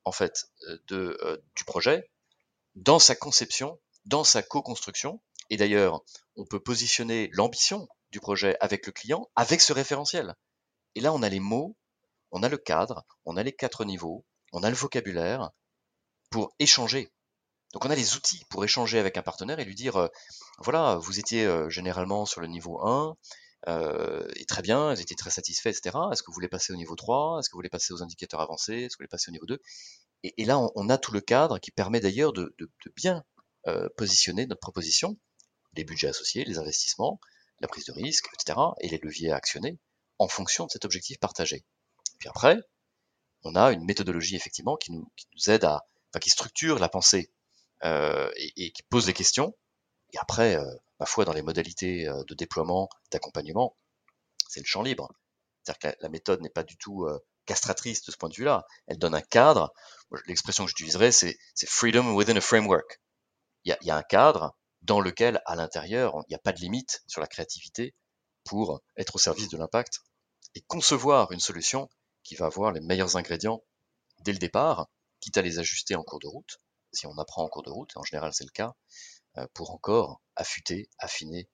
[0.07, 2.09] en fait euh, euh, du projet
[2.77, 5.21] dans sa conception, dans sa co-construction.
[5.51, 6.01] Et d'ailleurs,
[6.37, 10.35] on peut positionner l'ambition du projet avec le client, avec ce référentiel.
[10.95, 11.77] Et là, on a les mots,
[12.31, 15.51] on a le cadre, on a les quatre niveaux, on a le vocabulaire
[16.31, 17.11] pour échanger.
[17.73, 20.09] Donc on a les outils pour échanger avec un partenaire et lui dire, euh,
[20.59, 23.17] voilà, vous étiez généralement sur le niveau 1,
[23.69, 25.97] euh, et très bien, ils étaient très satisfaits, etc.
[26.13, 28.41] Est-ce que vous voulez passer au niveau 3 Est-ce que vous voulez passer aux indicateurs
[28.41, 28.75] avancés?
[28.75, 29.61] Est-ce que vous voulez passer au niveau 2
[30.23, 32.57] et, là, on, a tout le cadre qui permet d'ailleurs de,
[32.97, 33.23] bien
[33.69, 35.17] euh, positionner notre proposition,
[35.77, 37.21] les budgets associés, les investissements,
[37.61, 38.59] la prise de risque, etc.
[38.81, 39.79] et les leviers à actionner
[40.19, 41.65] en fonction de cet objectif partagé.
[42.19, 42.59] puis après,
[43.45, 45.09] on a une méthodologie effectivement qui nous,
[45.47, 47.31] aide à, enfin qui structure la pensée
[47.85, 49.55] euh, et, qui pose des questions.
[50.13, 50.57] Et après,
[51.01, 53.77] ma foi, dans les modalités euh, de déploiement, d'accompagnement,
[54.49, 55.09] c'est le champ libre.
[55.63, 58.65] C'est-à-dire que la, méthode n'est pas du tout euh, castratrice de ce point de vue-là.
[58.87, 59.73] Elle donne un cadre.
[60.27, 63.01] L'expression que j'utiliserais, c'est freedom within a framework.
[63.65, 67.03] Il y a, un cadre dans lequel, à l'intérieur, il n'y a pas de limite
[67.09, 67.95] sur la créativité
[68.45, 70.01] pour être au service de l'impact
[70.55, 71.89] et concevoir une solution
[72.23, 73.63] qui va avoir les meilleurs ingrédients
[74.21, 74.89] dès le départ,
[75.21, 76.61] quitte à les ajuster en cours de route,
[76.93, 78.75] si on apprend en cours de route, en général c'est le cas,
[79.55, 81.49] pour encore affûter, affiner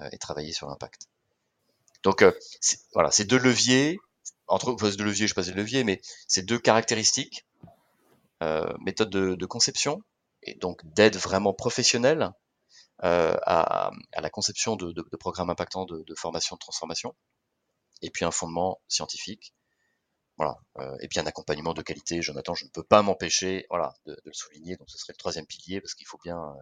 [0.00, 1.06] euh, et travailler sur l'impact.
[2.02, 2.32] Donc euh,
[2.92, 3.98] voilà, ces deux leviers,
[4.48, 7.46] entre deux leviers, je sais pas si leviers, mais ces deux caractéristiques,
[8.80, 10.02] méthode de, conception
[10.42, 12.30] et donc d'aide vraiment professionnelle
[12.98, 17.14] à, la conception de, programmes impactants de, formation, de transformation,
[18.02, 19.54] et puis un fondement scientifique.
[20.36, 20.58] Voilà.
[21.00, 22.20] et puis un accompagnement de qualité.
[22.20, 24.76] Jonathan, je ne peux pas m'empêcher, voilà, de, le souligner.
[24.76, 26.54] Donc ce serait le troisième pilier parce qu'il faut bien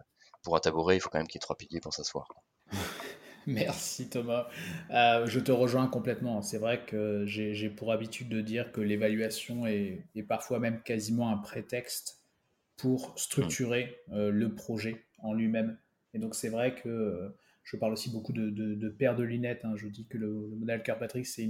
[0.43, 2.27] pour un tabouret, il faut quand même qu'il y ait trois piliers pour s'asseoir.
[3.47, 4.47] Merci Thomas.
[4.91, 6.41] Euh, je te rejoins complètement.
[6.41, 11.37] C'est vrai que j'ai pour habitude de dire que l'évaluation est, parfois même quasiment un
[11.37, 12.21] prétexte
[12.77, 15.77] pour structurer euh, le projet en lui-même.
[16.13, 17.29] Et donc c'est vrai que euh,
[17.63, 19.65] je parle aussi beaucoup de, de, paire de lunettes.
[19.65, 19.73] Hein.
[19.75, 21.49] Je dis que le, modèle Carpatrick, c'est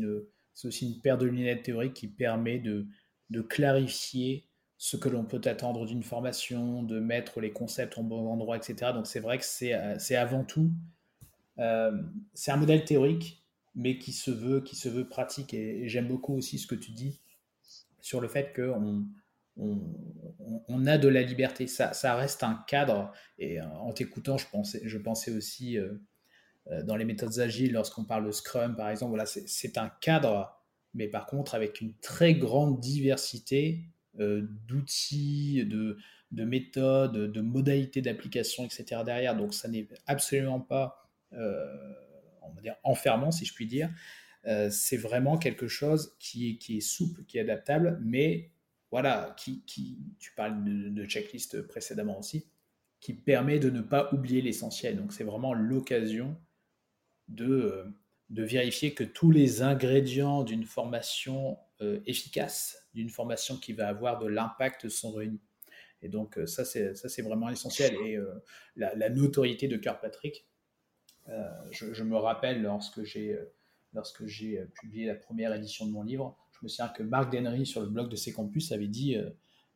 [0.63, 2.88] aussi une paire de lunettes théoriques qui permet de,
[3.29, 4.47] de clarifier
[4.84, 8.91] ce que l'on peut attendre d'une formation, de mettre les concepts en bon endroit, etc.
[8.93, 10.72] Donc c'est vrai que c'est euh, avant tout,
[11.58, 15.54] euh, c'est un modèle théorique, mais qui se veut, qui se veut pratique.
[15.54, 17.22] Et, j'aime beaucoup aussi ce que tu dis
[18.02, 19.06] sur le fait qu'on
[19.56, 21.65] on, a de la liberté.
[21.65, 23.13] Ça, reste un cadre.
[23.39, 25.78] Et euh, en t'écoutant, je pensais, je pensais aussi
[26.84, 30.62] dans les méthodes agiles, lorsqu'on parle de Scrum, par exemple, voilà, c'est un cadre,
[30.93, 35.97] mais par contre avec une très grande diversité d'outils, de,
[36.32, 39.02] de méthodes, de modalités d'application, etc.
[39.06, 39.36] derrière.
[39.36, 43.89] Donc ça n'est absolument pas, on va dire, enfermant, si je puis dire.
[44.69, 48.52] c'est vraiment quelque chose qui est, souple, qui est adaptable, mais
[48.91, 52.45] voilà, qui, qui tu parles de, checklist précédemment aussi,
[52.99, 54.97] qui permet de ne pas oublier l'essentiel.
[54.97, 56.36] Donc c'est vraiment l'occasion
[57.28, 57.93] de
[58.30, 64.27] vérifier que tous les ingrédients d'une formation euh, efficace, d'une formation qui va avoir de
[64.27, 65.41] l'impact sont réunis.
[66.03, 67.95] Et donc euh, ça, c'est, ça, c'est vraiment essentiel.
[68.05, 68.31] Et euh,
[68.75, 70.47] la, notoriété de Kirkpatrick,
[71.71, 73.39] je, me rappelle lorsque j'ai,
[73.93, 77.65] lorsque j'ai publié la première édition de mon livre, je me souviens que Marc Denry,
[77.65, 79.15] sur le blog de ses campus, avait dit,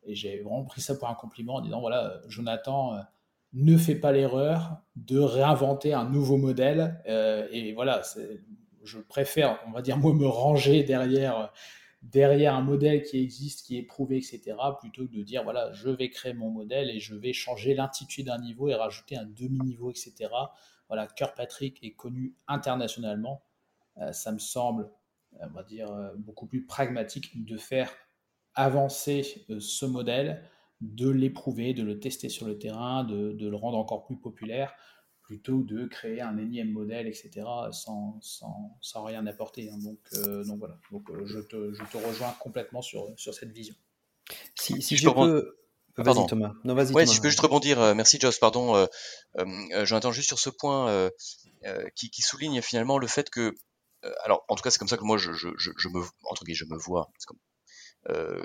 [0.04, 3.02] et j'ai vraiment pris ça pour un compliment, en disant, voilà, Jonathan
[3.54, 7.02] ne fais pas l'erreur de réinventer un nouveau modèle.
[7.50, 8.02] et voilà,
[8.84, 11.50] je préfère, on va dire, moi, me ranger derrière
[12.02, 15.90] derrière un modèle qui existe, qui est prouvé, etc., plutôt que de dire, voilà, je
[15.90, 19.90] vais créer mon modèle et je vais changer l'intitulé d'un niveau et rajouter un demi-niveau,
[19.90, 20.30] etc.
[20.88, 23.42] Voilà, Kirkpatrick est connu internationalement.
[23.98, 24.90] Euh, ça me semble,
[25.40, 27.90] on va dire, euh, beaucoup plus pragmatique de faire
[28.54, 30.44] avancer euh, ce modèle,
[30.80, 34.72] de l'éprouver, de le tester sur le terrain, de le rendre encore plus populaire,
[35.28, 39.68] plutôt de créer un énième modèle, etc., sans, sans, sans rien apporter.
[39.70, 39.76] Hein.
[39.76, 43.52] Donc, euh, donc voilà, donc, euh, je, te, je, te, rejoins complètement sur, sur cette
[43.52, 43.74] vision.
[44.58, 45.54] Si, si je, peux...
[45.98, 46.54] Vas-y Thomas.
[46.64, 46.92] Non, vas-y.
[46.92, 47.78] Ouais, si je peux juste rebondir.
[47.78, 48.74] Euh, merci Joss, pardon.
[48.74, 48.86] Euh,
[49.38, 51.10] euh, J'entends juste sur ce point
[51.94, 53.54] qui, qui, souligne finalement le fait que,
[54.24, 56.54] alors en tout cas c'est comme ça que moi je, je, je, me entre guillemets
[56.54, 57.38] je me vois, comme,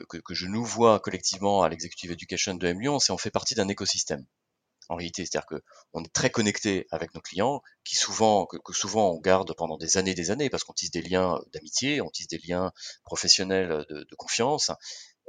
[0.10, 3.32] que, que, je nous vois collectivement à l'executive education de M Lyon, c'est on fait
[3.32, 4.26] partie d'un écosystème
[4.94, 5.26] en réalité.
[5.26, 5.60] C'est-à-dire
[5.92, 9.98] qu'on est très connecté avec nos clients, qui souvent, que, souvent on garde pendant des
[9.98, 12.72] années, des années, parce qu'on tisse des liens d'amitié, on tisse des liens
[13.04, 14.72] professionnels de, confiance,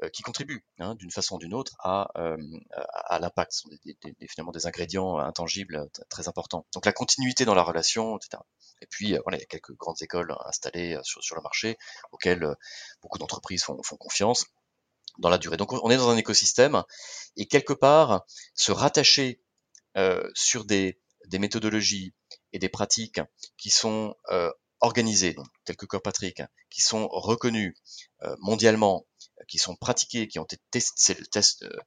[0.03, 2.37] euh, qui contribuent hein, d'une façon ou d'une autre à, euh,
[3.18, 3.53] l'impact.
[3.53, 3.96] Ce sont des,
[4.29, 6.66] finalement des ingrédients intangibles très importants.
[6.74, 8.42] Donc la continuité dans la relation, etc.
[8.83, 11.77] Et puis, euh, voilà, il y a quelques grandes écoles installées sur, le marché
[12.12, 12.55] auxquelles
[13.03, 14.46] beaucoup d'entreprises font, font confiance
[15.18, 15.57] dans la durée.
[15.57, 16.83] Donc on est dans un écosystème
[17.37, 18.24] et quelque part
[18.55, 19.40] se rattacher
[20.35, 22.14] sur des, des, méthodologies
[22.52, 23.20] et des pratiques
[23.57, 24.50] qui sont euh,
[24.85, 27.74] organisées, telles que Corpatrick, qui sont reconnues
[28.22, 29.07] euh, mondialement,
[29.48, 31.78] qui sont pratiquées, qui ont été testés, c'est le test, euh,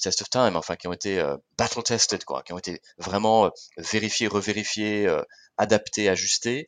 [0.00, 3.50] test of time, enfin qui ont été euh, battle tested, quoi, qui ont été vraiment
[3.76, 5.12] vérifiés, revérifiés,
[5.56, 6.66] adaptés, ajustés,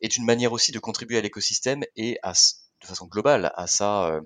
[0.00, 4.20] est une manière aussi de contribuer à l'écosystème et à, de façon globale à sa,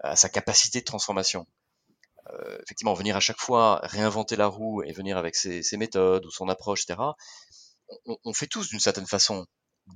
[0.00, 1.46] à sa capacité de transformation.
[2.30, 6.30] Euh, effectivement, venir à chaque fois réinventer la roue et venir avec ses, méthodes ou
[6.30, 7.00] son approche, etc.
[8.06, 9.46] On, fait tous d'une certaine façon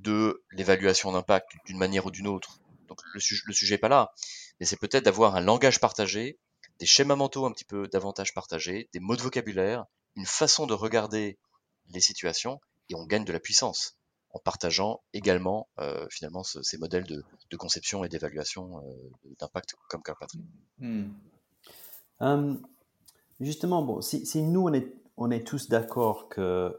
[0.03, 2.59] de l'évaluation d'impact d'une manière ou d'une autre.
[2.87, 4.13] Donc le, sujet n'est pas là,
[4.59, 6.39] mais c'est peut-être d'avoir un langage partagé,
[6.79, 10.73] des schémas mentaux un petit peu davantage partagés, des mots de vocabulaire, une façon de
[10.73, 11.39] regarder
[11.89, 13.97] les situations, et on gagne de la puissance
[14.31, 17.23] en partageant également euh, finalement ce, ces modèles de,
[17.57, 20.39] conception et d'évaluation euh, d'impact comme Carpatry.
[20.77, 21.11] Hmm.
[22.19, 22.61] Hum,
[23.39, 26.77] justement, bon, si, nous, on est, on est tous d'accord que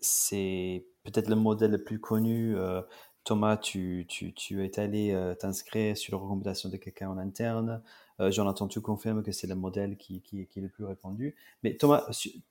[0.00, 2.82] c'est peut-être le modèle le plus connu, euh,
[3.24, 7.82] Thomas, tu, tu, tu es allé euh, t'inscrire sur la recommandation de quelqu'un en interne.
[8.20, 11.34] Euh, Jonathan, tu confirmes que c'est le modèle qui, est le plus répandu.
[11.62, 12.06] Mais Thomas,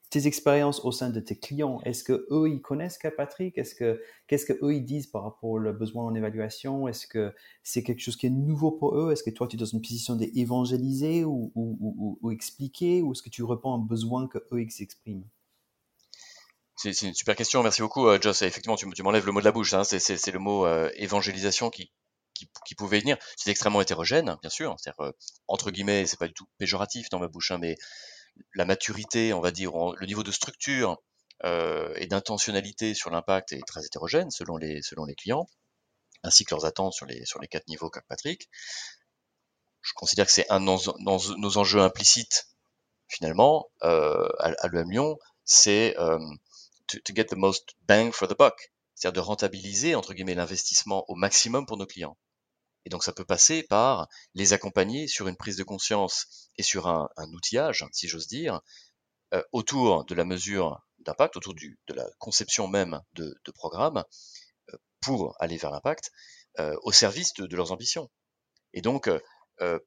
[0.10, 3.58] tes expériences au sein de tes clients, est-ce que eux ils connaissent Patrick?
[3.58, 6.88] Est-ce que qu'est-ce que eux ils disent par rapport au besoin en évaluation?
[6.88, 9.12] Est-ce que c'est quelque chose qui est nouveau pour eux?
[9.12, 13.02] Est-ce que toi tu es dans une position d'évangéliser ou, expliquer?
[13.02, 15.24] Ou est-ce que tu réponds à un besoin que eux ils expriment?
[16.76, 18.41] C'est une super question, merci beaucoup, euh, Joss.
[18.41, 19.71] Effectivement, tu, tu m'enlèves le mot de la bouche.
[19.74, 19.84] Hein.
[19.84, 21.91] C'est le mot euh, évangélisation qui,
[22.65, 23.17] qui, pouvait venir.
[23.38, 24.75] C'est extrêmement hétérogène, bien sûr.
[24.99, 25.12] Euh,
[25.47, 27.75] entre guillemets, c'est pas du tout péjoratif dans ma bouche, hein, mais
[28.56, 30.97] la maturité, on va dire, le niveau de structure
[31.43, 34.82] euh, et d'intentionnalité sur l'impact est très hétérogène selon les,
[35.17, 35.47] clients,
[36.23, 38.49] ainsi que leurs attentes sur les, quatre niveaux comme Patrick.
[39.82, 42.47] Je considère que c'est un de nos, nos, enjeux implicites,
[43.08, 46.19] finalement, euh, à, à l'EM Lyon, c'est euh,
[46.88, 51.06] to, to, get the most bang for the buck, c'est-à-dire de rentabiliser, entre guillemets, l'investissement
[51.10, 52.17] au maximum pour nos clients.
[52.86, 56.88] Et donc ça peut passer par les accompagner sur une prise de conscience et sur
[56.88, 58.62] un, outillage, si j'ose dire,
[59.34, 64.04] euh, autour de la mesure d'impact, autour de la conception même de, programmes
[64.74, 66.12] euh, pour aller vers l'impact,
[66.60, 68.10] euh, au service de, de, leurs ambitions.
[68.74, 69.10] Et donc,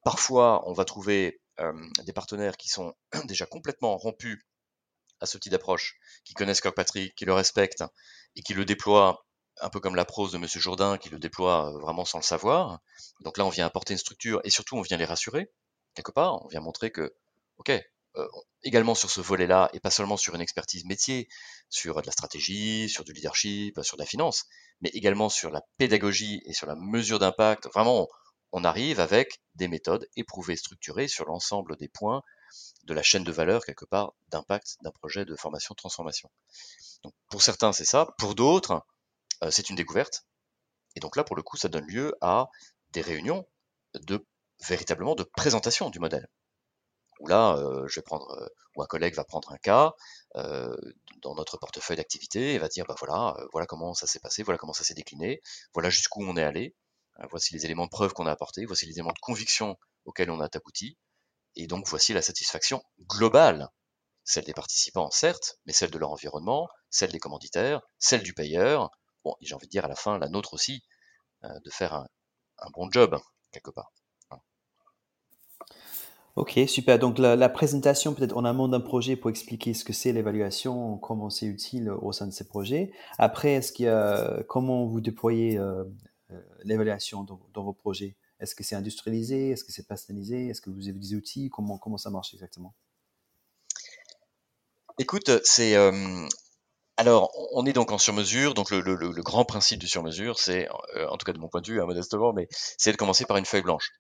[0.04, 1.40] parfois, on va trouver
[2.04, 4.38] des partenaires qui sont déjà complètement rompus
[5.20, 7.84] à ce type d'approche, qui connaissent Kirkpatrick, qui le respectent
[8.36, 9.24] et qui le déploient
[9.60, 12.24] un peu comme la prose de Monsieur Jourdain qui le déploie euh, vraiment sans le
[12.24, 12.80] savoir.
[13.20, 15.50] Donc là, on vient apporter une structure et surtout, on vient les rassurer
[15.94, 16.44] quelque part.
[16.44, 17.14] On vient montrer que,
[17.58, 17.72] ok,
[18.62, 21.28] également sur ce volet-là, et pas seulement sur une expertise métier,
[21.68, 24.44] sur de la stratégie, sur du leadership, sur de la finance,
[24.80, 27.68] mais également sur la pédagogie et sur la mesure d'impact.
[27.74, 28.08] Vraiment,
[28.52, 32.22] on arrive avec des méthodes éprouvées, structurées sur l'ensemble des points
[32.84, 36.30] de la chaîne de valeur, quelque part, d'impact d'un projet de formation-transformation.
[37.02, 38.14] Donc, pour certains, c'est ça.
[38.18, 38.80] Pour d'autres, euh,
[39.50, 40.24] c'est une découverte.
[40.96, 42.48] Et donc là, pour le coup, ça donne lieu à
[42.90, 43.46] des réunions
[43.94, 44.24] de
[44.66, 46.28] véritablement de présentation du modèle.
[47.20, 49.92] Où là, euh, je vais prendre, euh, où un collègue va prendre un cas
[51.22, 54.58] dans notre portefeuille d'activité et va dire, bah voilà, voilà comment ça s'est passé, voilà
[54.58, 55.40] comment ça s'est décliné,
[55.72, 56.74] voilà jusqu'où on est allé,
[57.30, 60.40] voici les éléments de preuve qu'on a apportés, voici les éléments de conviction auxquels on
[60.40, 60.98] a abouti,
[61.56, 63.70] et donc voici la satisfaction globale,
[64.24, 68.90] celle des participants certes, mais celle de leur environnement, celle des commanditaires, celle du payeur,
[69.24, 70.82] bon, j'ai envie de dire à la fin, la nôtre aussi,
[71.44, 72.06] euh, de faire un,
[72.72, 73.18] bon job,
[73.50, 73.92] quelque part.
[76.36, 76.98] Ok, super.
[76.98, 81.30] Donc la, présentation peut-être en amont d'un projet pour expliquer ce que c'est l'évaluation, comment
[81.30, 82.90] c'est utile au sein de ces projets.
[83.18, 85.84] Après, est-ce qu'il y a, comment vous déployez euh,
[86.32, 88.16] euh, l'évaluation dans, dans, vos projets?
[88.40, 89.50] Est-ce que c'est industrialisé?
[89.50, 91.50] Est-ce que c'est personnalisé Est-ce que vous avez des outils?
[91.50, 92.74] Comment, comment ça marche exactement?
[94.98, 95.76] Écoute, c'est
[96.96, 98.54] alors, on est donc en sur-mesure.
[98.54, 101.66] Donc, le, grand principe du sur-mesure, c'est, euh, en tout cas de mon point de
[101.66, 103.90] vue, hein, modestement, mais c'est de commencer par une feuille blanche.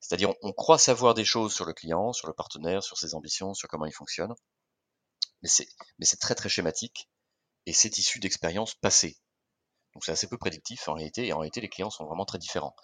[0.00, 3.54] C'est-à-dire, on, croit savoir des choses sur le client, sur le partenaire, sur ses ambitions,
[3.54, 4.34] sur comment il fonctionne,
[5.42, 7.08] mais c'est, très très schématique
[7.66, 9.16] et c'est issu d'expériences passées.
[9.94, 11.26] Donc, c'est assez peu prédictif en réalité.
[11.26, 12.76] Et en réalité, les clients sont vraiment très différents.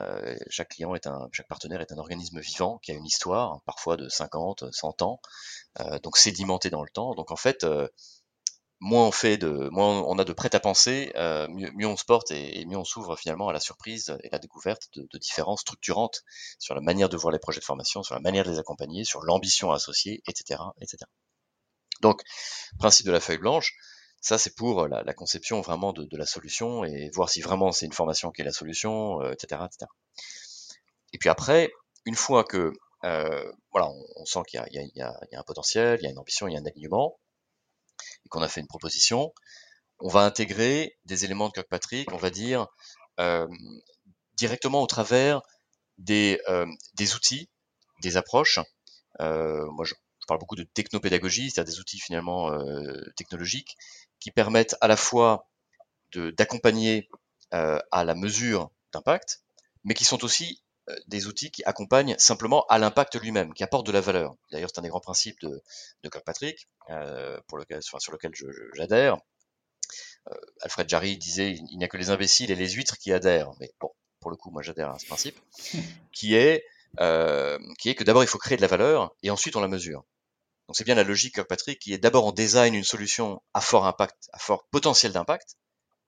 [0.00, 3.60] Euh, chaque client est un, chaque partenaire est un organisme vivant qui a une histoire,
[3.66, 5.20] parfois de 50, 100 ans,
[5.80, 7.14] euh, donc sédimenté dans le temps.
[7.14, 7.66] Donc, en fait
[8.82, 12.04] moins on fait de, moins on a de prêt à penser, euh, mieux, on se
[12.04, 15.60] porte et, mieux on s'ouvre finalement à la surprise et la découverte de, de, différences
[15.60, 16.22] structurantes
[16.58, 19.04] sur la manière de voir les projets de formation, sur la manière de les accompagner,
[19.04, 21.04] sur l'ambition associée, etc., etc.
[22.00, 22.22] Donc,
[22.80, 23.72] principe de la feuille blanche,
[24.20, 27.92] ça c'est pour la, conception vraiment de, la solution et voir si vraiment c'est une
[27.92, 29.86] formation qui est la solution, etc., euh, etc.
[31.12, 31.70] Et puis après,
[32.04, 32.72] une fois que
[33.04, 36.54] euh, voilà, on, sent qu'il y, a un potentiel, il y a une ambition, il
[36.54, 37.18] y a un alignement,
[38.24, 39.32] et qu'on a fait une proposition,
[40.02, 42.66] on va intégrer des éléments de Kirkpatrick, on va dire,
[43.20, 43.46] euh,
[44.34, 45.42] directement au travers
[45.98, 46.66] des, euh,
[47.14, 47.48] outils,
[48.02, 48.58] des approches.
[49.20, 49.94] Euh, moi, je,
[50.28, 52.56] parle beaucoup de technopédagogie, c'est-à-dire des outils finalement
[53.16, 53.76] technologiques
[54.20, 55.48] qui permettent à la fois
[56.14, 57.08] d'accompagner
[57.50, 59.42] à la mesure d'impact,
[59.82, 60.62] mais qui sont aussi
[61.06, 64.34] des outils qui accompagnent simplement à l'impact lui-même, qui apportent de la valeur.
[64.50, 65.62] D'ailleurs, c'est un des grands principes de,
[66.02, 68.32] de Kirkpatrick, euh, pour lequel, sur, lequel
[68.74, 69.18] j'adhère.
[70.30, 73.52] Euh, Alfred Jarry disait il n'y a que les imbéciles et les huîtres qui adhèrent.
[73.60, 73.90] Mais bon,
[74.20, 75.38] pour le coup, moi j'adhère à ce principe,
[76.12, 76.64] qui est,
[77.00, 79.68] euh, qui est que d'abord il faut créer de la valeur et ensuite on la
[79.68, 80.04] mesure.
[80.68, 83.86] Donc c'est bien la logique Kirkpatrick qui est d'abord on design une solution à fort
[83.86, 85.56] impact, à fort potentiel d'impact,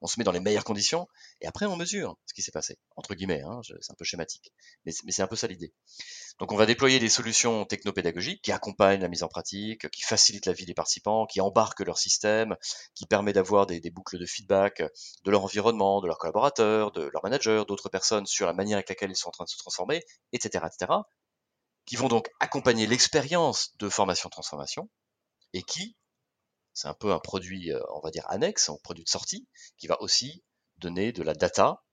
[0.05, 1.07] on se met dans les meilleures conditions,
[1.41, 4.53] et après on mesure ce qui s'est passé, entre guillemets, hein, c'est un peu schématique,
[4.85, 5.73] mais, c'est un peu ça l'idée.
[6.39, 10.45] Donc on va déployer des solutions technopédagogiques qui accompagnent la mise en pratique, qui facilitent
[10.45, 12.55] la vie des participants, qui embarquent leur système,
[12.93, 14.83] qui permet d'avoir des, boucles de feedback
[15.23, 18.89] de leur environnement, de leurs collaborateurs, de leurs managers, d'autres personnes sur la manière avec
[18.89, 20.99] laquelle ils sont en train de se transformer, etc., etc.,
[21.85, 24.87] qui vont donc accompagner l'expérience de formation-transformation
[25.53, 25.95] et qui,
[26.75, 29.87] c'est un peu un produit, euh, on va dire, annexe, un produit de sortie, qui
[29.87, 30.43] va aussi
[30.77, 31.83] donner de la data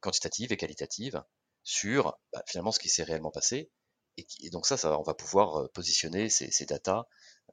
[0.00, 1.22] quantitative et qualitative
[1.62, 3.70] sur bah, finalement ce qui s'est réellement passé.
[4.16, 7.04] Et, donc ça, ça, on va pouvoir euh, positionner ces, ces datas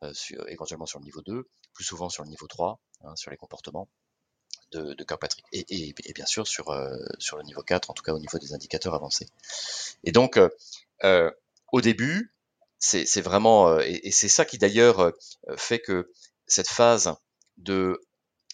[0.03, 0.13] euh,
[0.47, 3.89] éventuellement sur le niveau 2, plus souvent sur le niveau 3, hein, sur les comportements
[4.71, 5.45] de, de Kirkpatrick.
[5.51, 6.73] Et, bien sûr sur,
[7.19, 9.27] sur le niveau 4, en tout cas au niveau des indicateurs avancés.
[10.05, 10.39] Et donc,
[11.71, 12.33] au début,
[12.79, 15.11] c'est vraiment, et, c'est ça qui d'ailleurs
[15.57, 16.09] fait que
[16.51, 17.15] cette phase
[17.57, 18.01] de,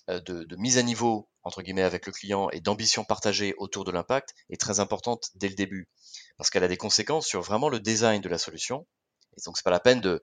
[0.09, 3.91] euh, de, mise à niveau entre guillemets avec le client et d'ambition partagée autour de
[3.91, 5.89] l'impact est très importante dès le début
[6.37, 8.85] parce qu'elle a des conséquences sur vraiment le design de la solution
[9.35, 10.21] et donc c'est pas la peine de,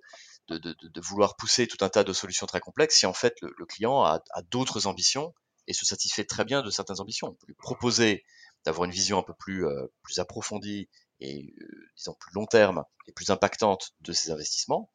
[1.01, 4.23] vouloir pousser tout un tas de solutions très complexes si en fait le, client a,
[4.51, 5.35] d'autres ambitions
[5.67, 7.29] et se satisfait très bien de certaines ambitions.
[7.29, 8.25] On peut lui proposer
[8.65, 9.87] d'avoir une vision un peu plus, euh,
[10.19, 10.89] approfondie
[11.21, 14.91] et euh, disons plus long terme et plus impactante de ses investissements.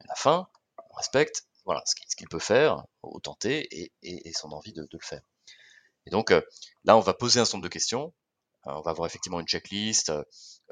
[0.00, 0.48] À la fin,
[0.90, 3.68] on respecte voilà ce qu'il peut faire, au tenter,
[4.02, 5.22] et, son envie de, de, le faire.
[6.06, 6.42] Et donc euh,
[6.84, 8.12] là, on va poser un certain de questions.
[8.66, 10.12] Euh, on va avoir effectivement une checklist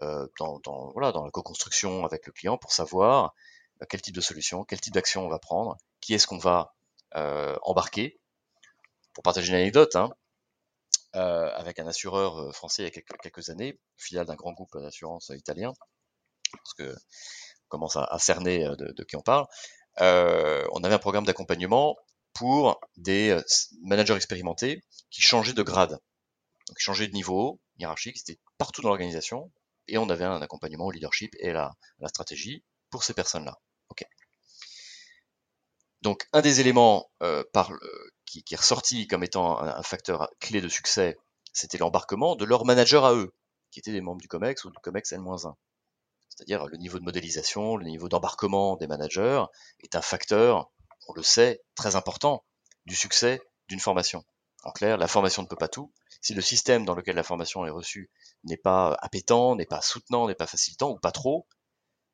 [0.02, 3.34] euh, dans, dans, la co-construction avec le client pour savoir
[3.88, 6.74] quel type de solution, quel type d'action on va prendre, qui est-ce qu'on va
[7.14, 8.20] embarquer.
[9.14, 10.10] Pour partager une anecdote, hein,
[11.12, 15.32] avec un assureur français il y a quelques, quelques années, filiale d'un grand groupe d'assurance
[15.34, 15.72] italien,
[16.52, 16.94] parce que
[17.68, 19.46] commence à, cerner de, qui on parle,
[20.00, 21.96] on avait un programme d'accompagnement
[22.34, 23.36] pour des
[23.82, 25.98] managers expérimentés qui changeaient de grade,
[26.68, 29.50] donc qui changeaient de niveau hiérarchique, c'était partout dans l'organisation,
[29.88, 33.58] et on avait un accompagnement au leadership et à la, stratégie pour ces personnes-là.
[36.02, 37.10] Donc un des éléments
[37.52, 37.72] par,
[38.24, 41.18] qui, est ressorti comme étant un, facteur clé de succès,
[41.52, 43.34] c'était l'embarquement de leurs managers à eux,
[43.70, 45.54] qui étaient des membres du COMEX ou du COMEX N-1.
[46.30, 49.44] C'est-à-dire le niveau de modélisation, le niveau d'embarquement des managers
[49.80, 50.70] est un facteur,
[51.08, 52.44] on le sait, très important
[52.86, 54.24] du succès d'une formation.
[54.62, 55.92] En clair, la formation ne peut pas tout.
[56.20, 58.10] Si le système dans lequel la formation est reçue
[58.44, 61.46] n'est pas appétant, n'est pas soutenant, n'est pas facilitant ou pas trop,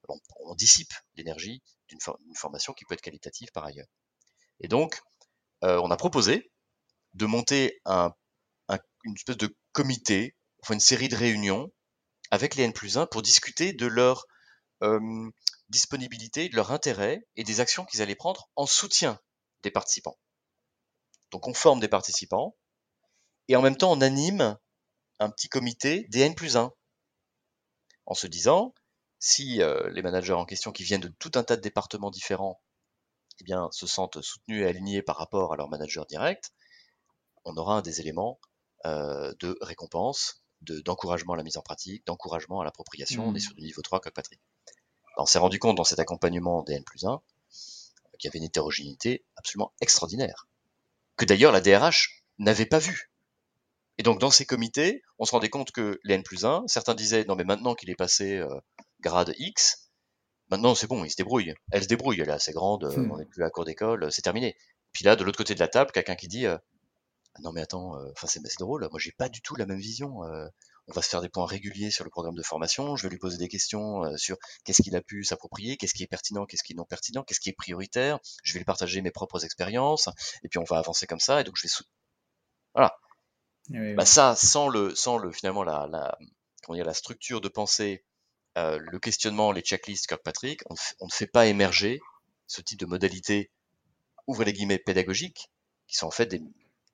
[0.08, 1.98] on, dissipe l'énergie d'une
[2.36, 3.88] formation qui peut être qualitative par ailleurs.
[4.60, 5.00] Et donc,
[5.64, 6.52] euh, on a proposé
[7.14, 8.12] de monter un,
[9.04, 11.72] une espèce de comité, enfin une série de réunions
[12.30, 14.26] avec les N plus 1 pour discuter de leur
[14.82, 15.30] euh,
[15.68, 19.20] disponibilité, de leur intérêt et des actions qu'ils allaient prendre en soutien
[19.62, 20.18] des participants.
[21.30, 22.56] Donc on forme des participants
[23.48, 24.56] et en même temps on anime
[25.18, 26.72] un petit comité des N plus 1
[28.06, 28.74] en se disant
[29.18, 32.60] si euh, les managers en question qui viennent de tout un tas de départements différents
[33.40, 36.52] eh bien, se sentent soutenus et alignés par rapport à leur manager direct,
[37.44, 38.40] on aura un des éléments
[38.86, 43.28] euh, de récompense, d'encouragement à la mise en pratique, d'encouragement à l'appropriation.
[43.28, 43.40] On est mmh.
[43.40, 44.40] sur du niveau 3 comme Patrick.
[45.16, 47.20] On s'est rendu compte dans cet accompagnement des N plus 1
[48.18, 50.48] qu'il y avait une hétérogénéité absolument extraordinaire,
[51.16, 53.10] que d'ailleurs la DRH n'avait pas vu.
[53.98, 56.94] Et donc dans ces comités, on se rendait compte que les N plus 1, certains
[56.94, 58.60] disaient non mais maintenant qu'il est passé euh,
[59.00, 59.90] grade X,
[60.50, 61.54] maintenant c'est bon, il se débrouille.
[61.70, 63.10] Elle se débrouille, elle est assez grande, euh, hmm.
[63.10, 64.56] on n'est plus à cours d'école, c'est terminé.
[64.92, 66.56] Puis là, de l'autre côté de la table, quelqu'un qui dit euh,
[67.40, 70.22] non mais attends, enfin c'est drôle, moi j'ai pas du tout la même vision
[70.88, 73.18] on va se faire des points réguliers sur le programme de formation, je vais lui
[73.18, 76.62] poser des questions euh, sur qu'est-ce qu'il a pu s'approprier, qu'est-ce qui est pertinent, qu'est-ce
[76.62, 80.08] qui est non pertinent, qu'est-ce qui est prioritaire, je vais lui partager mes propres expériences,
[80.44, 81.72] et puis on va avancer comme ça, et donc je vais...
[82.74, 82.96] Voilà.
[83.68, 86.16] Bah ça, sans le, sans le finalement la, la,
[86.62, 88.04] comment dire, la structure de pensée,
[88.56, 92.00] euh, le questionnement, les checklists Kirkpatrick, on, on ne fait pas émerger
[92.46, 93.50] ce type de modalités,
[94.28, 95.50] ouvrez les guillemets, pédagogiques,
[95.88, 96.40] qui sont en fait des,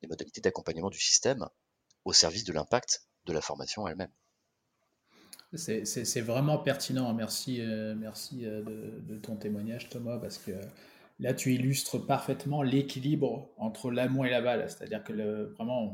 [0.03, 1.47] des modalités d'accompagnement du système
[2.05, 4.11] au service de l'impact de la formation elle-même.
[5.55, 7.13] C'est vraiment pertinent.
[7.13, 10.51] Merci, euh, merci euh, de, ton témoignage, Thomas, parce que
[11.19, 14.67] là, tu illustres parfaitement l'équilibre entre l'amont et l'aval.
[14.69, 15.13] C'est-à-dire que
[15.53, 15.93] vraiment,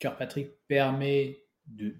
[0.00, 1.94] Patrick permet de,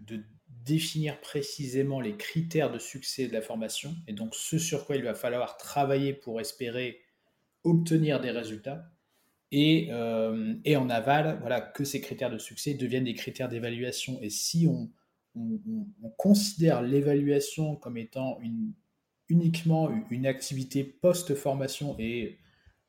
[0.64, 5.04] définir précisément les critères de succès de la formation et donc ce sur quoi il
[5.04, 7.02] va falloir travailler pour espérer
[7.62, 8.90] obtenir des résultats.
[9.52, 14.20] Et, euh, et, en aval, voilà, que ces critères de succès deviennent des critères d'évaluation.
[14.20, 14.90] Et si on,
[15.36, 18.40] on, considère l'évaluation comme étant
[19.28, 22.38] uniquement une activité post-formation et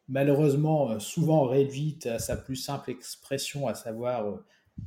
[0.07, 4.37] malheureusement euh, souvent réduite à sa plus simple expression, à savoir euh,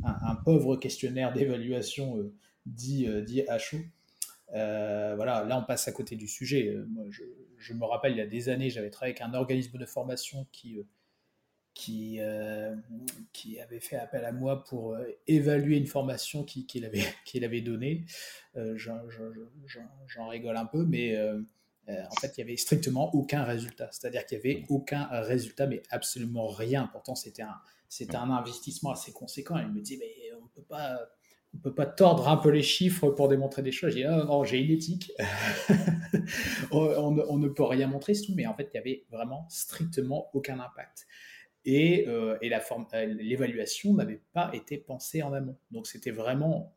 [0.04, 2.32] un, pauvre questionnaire d'évaluation
[2.66, 3.78] dit, dit HO,
[4.48, 6.76] voilà, là on passe à côté du sujet.
[6.88, 7.04] Moi,
[7.58, 10.46] je, me rappelle, il y a des années, j'avais travaillé avec un organisme de formation
[10.52, 10.78] qui
[11.74, 12.74] qui, euh,
[13.32, 17.60] qui avait fait appel à moi pour euh, évaluer une formation qu'il avait, qu'il avait
[17.60, 18.04] donnée.
[18.56, 21.18] Euh, j'en rigole un peu, mais
[21.88, 23.88] en fait, il n'y avait strictement aucun résultat.
[23.92, 26.88] C'est-à-dire qu'il n'y avait aucun résultat, mais absolument rien.
[26.92, 27.56] Pourtant, c'était un,
[28.14, 29.58] un investissement assez conséquent.
[29.58, 31.00] Il me dit, mais on ne peut pas
[31.54, 33.94] on peut pas tordre un peu les chiffres pour démontrer des choses.
[33.94, 35.12] J'ai ah, non, j'ai une éthique.
[36.70, 38.34] on, ne peut rien montrer, c'est tout.
[38.36, 41.08] Mais en fait, il n'y avait vraiment strictement aucun impact
[41.64, 45.58] et, euh, euh, l'évaluation n'avait pas été pensée en amont.
[45.70, 46.74] Donc c'était vraiment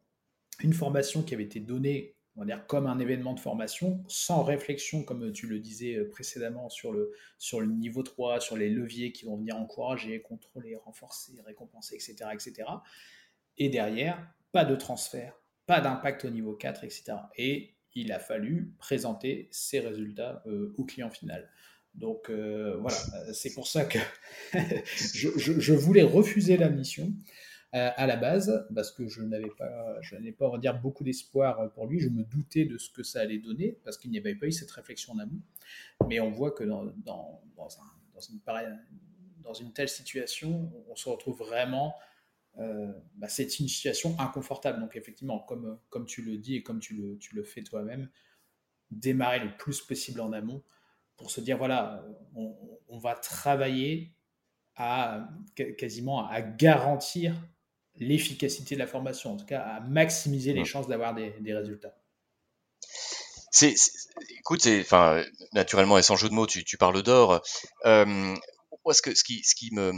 [0.61, 4.41] une formation qui avait été donnée on va dire, comme un événement de formation, sans
[4.41, 7.11] réflexion, comme tu le disais euh, précédemment, sur le,
[7.67, 12.31] niveau 3, sur les leviers qui vont venir encourager, contrôler, renforcer, récompenser, etc.
[12.33, 12.67] etc.
[13.59, 17.13] Et derrière, pas de transfert, pas d'impact au niveau 4, etc.
[17.37, 20.43] Et il a fallu présenter ces résultats
[20.75, 21.51] au client final.
[21.95, 23.99] Donc euh, voilà, euh, c'est pour ça que
[24.53, 27.13] je, voulais refuser la mission
[27.75, 30.79] euh, à la base, parce que je n'avais pas, je n'avais pas, on va dire,
[30.79, 31.99] beaucoup d'espoir pour lui.
[31.99, 34.51] Je me doutais de ce que ça allait donner, parce qu'il n'y avait pas eu
[34.51, 35.41] cette réflexion en amont.
[36.07, 36.83] Mais on voit que dans,
[39.59, 41.95] une, telle situation, on se retrouve vraiment
[42.55, 44.79] bah, c'est une situation inconfortable.
[44.79, 48.09] Donc effectivement, comme, comme tu le dis et comme tu le, tu le fais toi-même,
[48.91, 50.63] démarrer le plus possible en amont
[51.23, 52.05] pour se dire voilà,
[52.35, 54.13] on, va travailler
[54.75, 55.27] à
[55.77, 57.33] quasiment à garantir
[57.95, 61.95] l'efficacité de la formation, en tout cas à maximiser les chances d'avoir des, résultats.
[63.51, 63.73] c'est,
[64.37, 67.41] écoute, enfin, naturellement et sans jeu de mots, tu, tu parles d'or.
[67.85, 68.05] Euh,
[68.85, 69.91] moi, ce que, ce qui, ce qui me,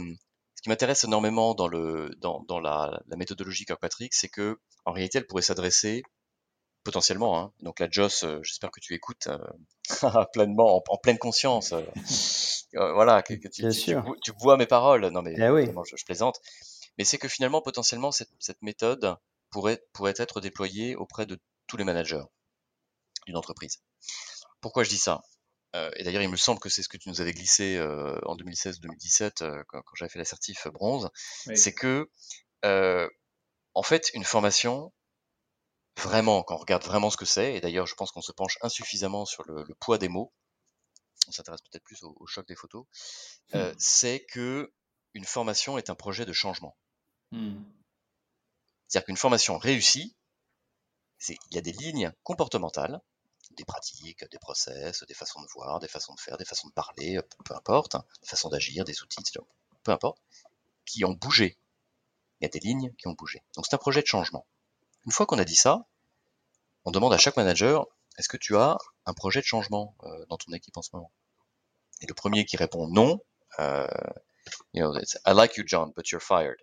[0.54, 4.92] ce qui m'intéresse énormément dans le, dans, dans la, la méthodologie Kirkpatrick, c'est que, en
[4.92, 6.02] réalité, elle pourrait s'adresser
[6.86, 7.38] potentiellement.
[7.38, 7.52] Hein.
[7.60, 9.38] Donc la Joss, euh, j'espère que tu écoutes euh,
[10.32, 11.72] pleinement, en, pleine conscience.
[11.72, 11.82] Euh,
[12.94, 15.06] voilà, que, tu, tu, tu, vois mes paroles.
[15.08, 15.66] Non mais eh oui.
[15.66, 16.40] je, je, plaisante.
[16.96, 19.16] Mais c'est que finalement, potentiellement, cette, cette méthode
[19.50, 22.24] pourrait, pourrait être déployée auprès de tous les managers
[23.26, 23.82] d'une entreprise.
[24.60, 25.22] Pourquoi je dis ça?
[25.74, 28.18] Euh, Et d'ailleurs, il me semble que c'est ce que tu nous avais glissé euh,
[28.24, 31.10] en 2016-2017 euh, quand, quand j'avais fait l'assertif bronze.
[31.54, 32.08] C'est que,
[32.62, 34.92] en fait, une formation,
[35.96, 38.58] vraiment, quand on regarde vraiment ce que c'est, et d'ailleurs, je pense qu'on se penche
[38.62, 40.32] insuffisamment sur le, poids des mots,
[41.28, 42.86] on s'intéresse peut-être plus au, choc des photos,
[43.52, 43.72] hmm.
[43.78, 44.72] c'est que
[45.14, 46.76] une formation est un projet de changement.
[47.32, 47.62] Hmm.
[48.86, 50.16] C'est-à-dire qu'une formation réussie,
[51.28, 53.00] il y a des lignes comportementales
[53.52, 56.72] des pratiques, des process, des façons de voir, des façons de faire, des façons de
[56.72, 59.22] parler, peu importe, hein, des façons d'agir, des outils,
[59.82, 60.20] peu importe,
[60.84, 61.58] qui ont bougé.
[62.40, 63.42] Il y a des lignes qui ont bougé.
[63.54, 64.46] Donc c'est un projet de changement.
[65.06, 65.86] Une fois qu'on a dit ça,
[66.84, 67.86] on demande à chaque manager,
[68.18, 71.12] est-ce que tu as un projet de changement euh, dans ton équipe en ce moment?
[72.00, 73.20] Et le premier qui répond non,
[73.60, 73.86] euh,
[74.74, 76.58] you know, I like you John, but you're fired.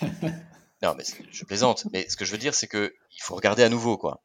[0.82, 1.86] non, mais je plaisante.
[1.92, 4.22] Mais ce que je veux dire, c'est que il faut regarder à nouveau, quoi.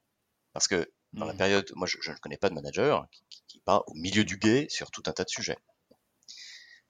[0.54, 1.38] Parce que dans la mmh.
[1.38, 4.68] période, moi je, ne connais pas de manager qui, qui, part au milieu du guet
[4.70, 5.58] sur tout un tas de sujets.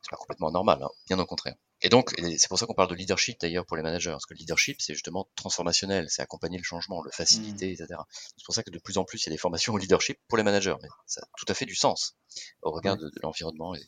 [0.02, 1.56] C'est pas complètement normal, hein, bien au contraire.
[1.82, 4.34] Et donc, c'est pour ça qu'on parle de leadership d'ailleurs pour les managers, parce que
[4.34, 7.74] le leadership, c'est justement transformationnel, c'est accompagner le changement, le faciliter, mmh.
[7.74, 8.00] etc.
[8.36, 10.20] C'est pour ça que de plus en plus, il y a des formations au leadership
[10.28, 12.16] pour les managers, mais ça a tout à fait du sens
[12.64, 13.86] au regard de, de l'environnement et de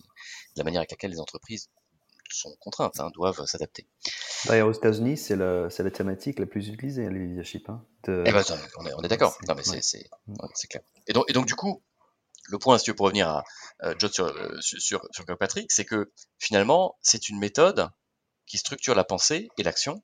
[0.57, 1.69] la manière avec laquelle les entreprises
[2.31, 3.87] sont contraintes, hein, doivent s'adapter.
[4.45, 7.69] D'ailleurs, aux États-Unis, c'est la thématique la plus utilisée, le leadership.
[7.69, 8.43] Hein, eh ben,
[8.77, 9.37] on est, est d'accord.
[9.47, 10.83] Non, mais c'est clair.
[11.07, 11.81] Et donc, et donc, du coup,
[12.50, 13.43] le point, si tu veux, pour revenir à
[13.84, 17.89] euh, John sur, euh, sur, sur Kirkpatrick, c'est que finalement, c'est une méthode
[18.45, 20.04] qui structure la pensée et l'action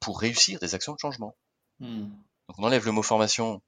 [0.00, 1.36] pour réussir des actions de changement.
[1.80, 2.08] Hmm.
[2.48, 3.62] Donc, on enlève le mot formation,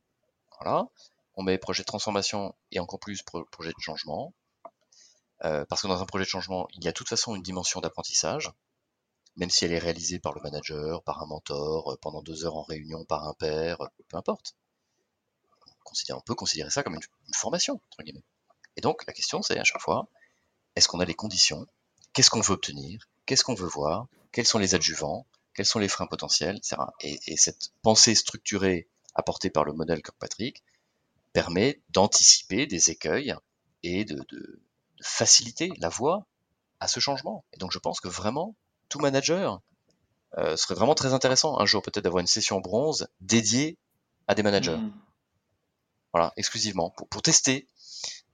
[0.60, 0.86] voilà,
[1.34, 4.34] on met projet de transformation et encore plus projet de changement,
[5.44, 7.42] euh, parce que dans un projet de changement, il y a de toute façon une
[7.42, 8.50] dimension d'apprentissage,
[9.36, 12.56] même si elle est réalisée par le manager, par un mentor, euh, pendant deux heures
[12.56, 14.56] en réunion, par un père, peu importe.
[16.10, 18.24] On, peut considérer ça comme une, formation, entre guillemets.
[18.76, 20.08] Et donc, la question, c'est à chaque fois,
[20.76, 21.66] est-ce qu'on a les conditions?
[22.12, 23.08] Qu'est-ce qu'on veut obtenir?
[23.26, 24.06] Qu'est-ce qu'on veut voir?
[24.32, 25.26] Quels sont les adjuvants?
[25.54, 26.60] Quels sont les freins potentiels?
[27.00, 30.62] Et, et cette pensée structurée apportée par le modèle Kirkpatrick
[31.32, 33.34] permet d'anticiper des écueils
[33.82, 34.24] et de
[35.02, 36.26] faciliter la voie
[36.80, 37.44] à ce changement.
[37.52, 38.54] Et donc je pense que vraiment,
[38.88, 39.60] tout manager
[40.36, 43.78] euh, serait vraiment très intéressant un jour peut-être d'avoir une session bronze dédiée
[44.26, 44.76] à des managers.
[44.76, 44.92] Mm.
[46.12, 47.68] Voilà, exclusivement, pour, pour tester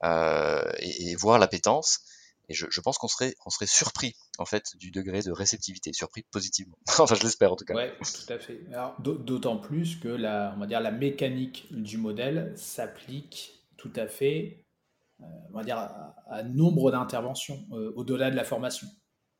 [0.03, 1.99] euh, et, voir l'appétence.
[2.47, 5.93] Et je, je pense qu'on serait, on serait surpris en fait du degré de réceptivité,
[5.93, 6.77] surpris positivement.
[6.99, 7.73] enfin, je l'espère en tout cas.
[7.73, 8.61] Ouais, tout à fait.
[8.99, 14.65] D'autant plus que la, on va dire, la mécanique du modèle s'applique tout à fait
[15.21, 18.87] euh, on va dire, à, nombre d'interventions euh, au-delà de la formation.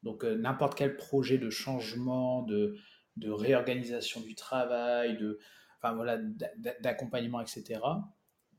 [0.03, 2.77] Donc n'importe quel projet de changement, de,
[3.17, 5.39] de réorganisation du travail, de,
[5.81, 6.17] enfin, voilà,
[6.79, 7.81] d'accompagnement, etc.,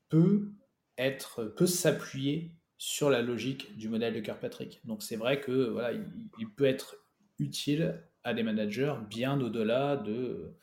[0.09, 0.53] peut
[0.99, 4.81] être, peut s'appuyer sur la logique du modèle de Kirkpatrick.
[4.85, 5.93] Donc c'est vrai que voilà,
[6.39, 6.97] il, peut être
[7.39, 10.57] utile à des managers bien au-delà de,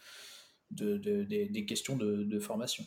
[0.72, 2.86] de, des questions de, formation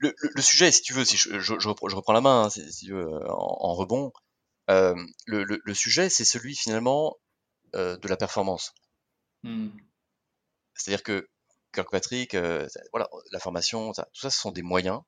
[0.00, 2.86] le, le, sujet, si tu veux, si je, je, je, reprends, la main, hein, si,
[2.86, 4.12] tu veux, en, en rebond,
[4.70, 4.94] euh,
[5.26, 7.16] le, le, sujet, c'est celui finalement
[7.74, 8.74] euh, de la performance.
[9.42, 9.68] Hmm.
[10.74, 11.28] C'est-à-dire que
[11.72, 15.00] Kirkpatrick, euh, voilà, la formation, tout ça, ce sont des moyens.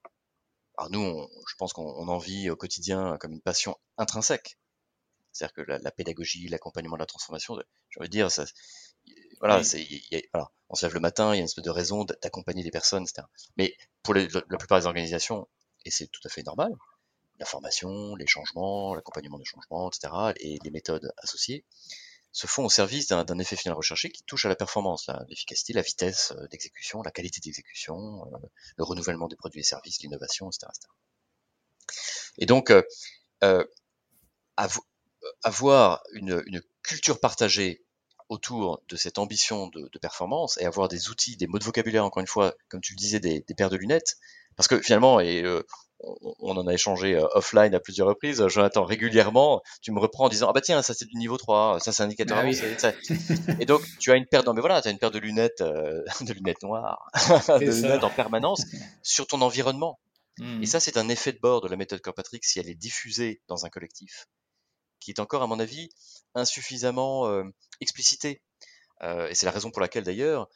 [0.77, 4.59] Alors nous, on, je pense qu'on en vit au quotidien comme une passion intrinsèque.
[5.33, 7.59] C'est-à-dire que la, la pédagogie, l'accompagnement de la transformation,
[7.91, 8.45] j'ai envie de dire, ça,
[9.41, 9.87] voilà, c'est,
[10.33, 12.71] voilà, on se lève le matin, il y a une espèce de raison d'accompagner des
[12.71, 13.27] personnes, etc.
[13.57, 14.27] Mais pour la
[14.59, 15.47] plupart des organisations,
[15.85, 16.73] et c'est tout à fait normal,
[17.39, 21.65] la formation, les changements, l'accompagnement des changements, etc., et les méthodes associées,
[22.37, 25.81] se font au service d'un effet final recherché qui touche à la performance, l'efficacité, la
[25.81, 30.67] vitesse euh, d'exécution, la qualité d'exécution, euh, le renouvellement des produits et services, l'innovation, etc.,
[32.37, 32.83] Et donc, euh,
[33.43, 33.65] euh
[35.43, 36.43] avoir une,
[36.83, 37.85] culture partagée
[38.29, 42.05] autour de cette ambition de, de, performance et avoir des outils, des mots de vocabulaire,
[42.05, 44.19] encore une fois, comme tu le disais, des, des paires de lunettes.
[44.57, 45.63] Parce que finalement, et euh,
[46.01, 48.47] on, en a échangé euh, offline à plusieurs reprises.
[48.49, 51.81] Jonathan, régulièrement, tu me reprends en disant ah bah tiens ça c'est du niveau 3,
[51.81, 52.39] ça c'est un indicateur.
[52.39, 52.93] Ah
[53.61, 55.61] et donc tu as une paire, non mais voilà, tu as une paire de lunettes,
[55.63, 57.09] euh, de lunettes noires,
[57.49, 58.65] de lunettes en permanence
[59.03, 59.99] sur ton environnement.
[60.39, 60.63] Hmm.
[60.63, 63.41] Et ça c'est un effet de bord de la méthode Kirkpatrick si elle est diffusée
[63.49, 64.27] dans un collectif,
[65.01, 65.89] qui est encore à mon avis
[66.35, 67.45] insuffisamment euh,
[67.81, 68.43] explicité.
[69.03, 70.49] et c'est la raison pour laquelle d'ailleurs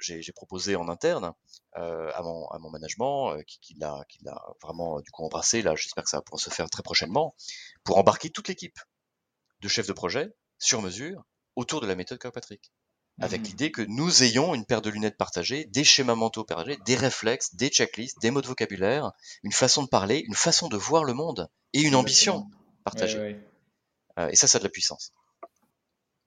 [0.00, 1.32] j'ai proposé en interne
[1.74, 4.04] à, mon, à mon management, qui, qui l'a
[4.62, 7.34] vraiment du coup embrassé, là j'espère que ça va pouvoir se faire très prochainement,
[7.84, 8.78] pour embarquer toute l'équipe
[9.60, 11.24] de chefs de projet sur mesure
[11.56, 12.72] autour de la méthode Kirkpatrick.
[13.20, 13.44] Avec mmh.
[13.44, 17.56] l'idée que nous ayons une paire de lunettes partagées, des schémas mentaux partagés, des réflexes,
[17.56, 19.10] des checklists, des mots de vocabulaire,
[19.42, 22.48] une façon de parler, une façon de voir le monde et une ambition
[22.84, 23.40] partagée.
[24.16, 25.12] et ça, ça a de la puissance.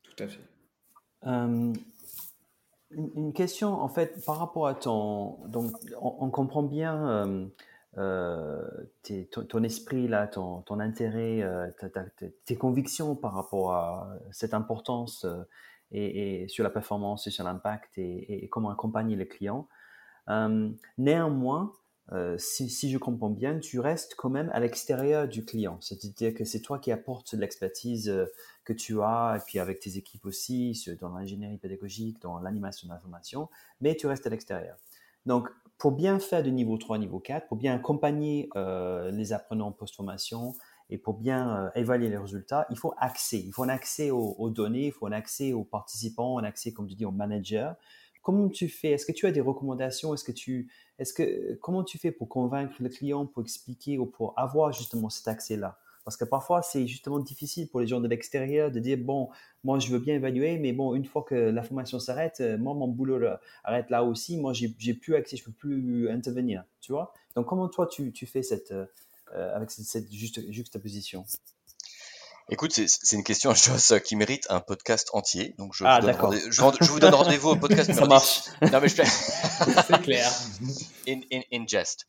[0.03, 0.41] Tout à fait.
[2.93, 5.37] Une, question, en fait, par rapport à ton.
[5.47, 5.71] Donc,
[6.01, 7.47] on, comprend bien euh,
[7.97, 8.67] euh,
[9.47, 11.67] ton, esprit, là, ton, intérêt, euh,
[12.45, 15.25] tes convictions par rapport à cette importance
[15.91, 19.67] et, sur la performance et sur l'impact et, comment accompagner les clients.
[20.97, 21.73] néanmoins,
[22.13, 25.77] euh, si, je comprends bien, tu restes quand même à l'extérieur du client.
[25.79, 28.25] C'est-à-dire que c'est toi qui apportes l'expertise euh,
[28.65, 33.49] que tu as, et puis avec tes équipes aussi, dans l'ingénierie pédagogique, dans l'animation d'information,
[33.79, 34.75] mais tu restes à l'extérieur.
[35.25, 39.71] Donc, pour bien faire du niveau 3, niveau 4, pour bien accompagner euh, les apprenants
[39.71, 40.55] post-formation
[40.89, 43.39] et pour bien évaluer les résultats, il faut accès.
[43.39, 46.73] Il faut un accès aux, aux, données, il faut un accès aux participants, un accès,
[46.73, 47.71] comme tu dis, aux managers.
[48.21, 48.91] Comment tu fais?
[48.91, 50.13] Est-ce que tu as des recommandations?
[50.13, 54.05] Est-ce que tu, est-ce que comment tu fais pour convaincre le client, pour expliquer ou
[54.05, 55.79] pour avoir justement cet accès-là?
[56.03, 59.29] Parce que parfois c'est justement difficile pour les gens de l'extérieur de dire bon,
[59.63, 62.73] moi je veux bien évaluer, mais bon une fois que la formation s'arrête, euh, moi
[62.73, 63.19] mon boulot
[63.63, 67.13] arrête là aussi, moi j'ai plus accès, je peux plus intervenir, tu vois?
[67.35, 71.23] Donc comment toi tu, fais cette euh, avec cette, cette juxtaposition?
[72.53, 73.53] Écoute, c'est une question,
[74.05, 75.55] qui mérite un podcast entier.
[75.57, 78.41] Donc, je, ah, vous, donne je, vous donne rendez-vous au podcast Ça marche.
[78.61, 78.95] Non, mais je
[79.87, 80.29] C'est clair.
[81.07, 82.05] In, in, in jest.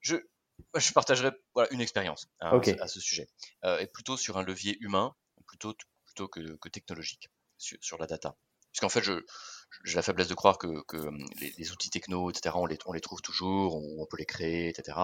[0.00, 0.16] Je,
[0.74, 3.26] je partagerai voilà, une expérience hein, à, ce sujet.
[3.64, 5.14] Euh, et plutôt sur un levier humain,
[5.46, 5.74] plutôt,
[6.04, 8.36] plutôt que, que technologique, sur, sur, la data.
[8.74, 9.24] Parce qu'en fait, je,
[9.84, 11.08] j'ai la faiblesse de croire que, que
[11.40, 14.26] les, les, outils techno, etc., on les, on les trouve toujours, on, on peut les
[14.26, 14.98] créer, etc.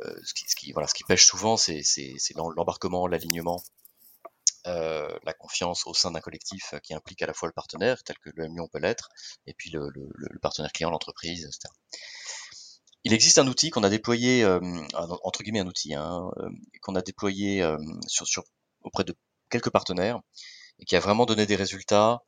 [0.00, 1.82] Euh, ce, qui, ce, qui, voilà, ce qui pêche souvent, c'est
[2.56, 3.62] l'embarquement, l'alignement
[4.66, 8.02] euh, la confiance au sein d'un collectif euh, qui implique à la fois le partenaire,
[8.02, 9.10] tel que le Lyon peut l'être,
[9.46, 9.90] et puis le,
[10.40, 11.70] partenaire client, l'entreprise, etc.
[13.04, 14.60] Il existe un outil qu'on a déployé, euh,
[14.94, 16.30] entre guillemets un outil, hein,
[16.80, 17.62] qu'on a déployé
[18.06, 18.44] sur,
[18.80, 19.14] auprès de
[19.50, 20.20] quelques partenaires,
[20.78, 22.20] et qui a vraiment donné des résultats,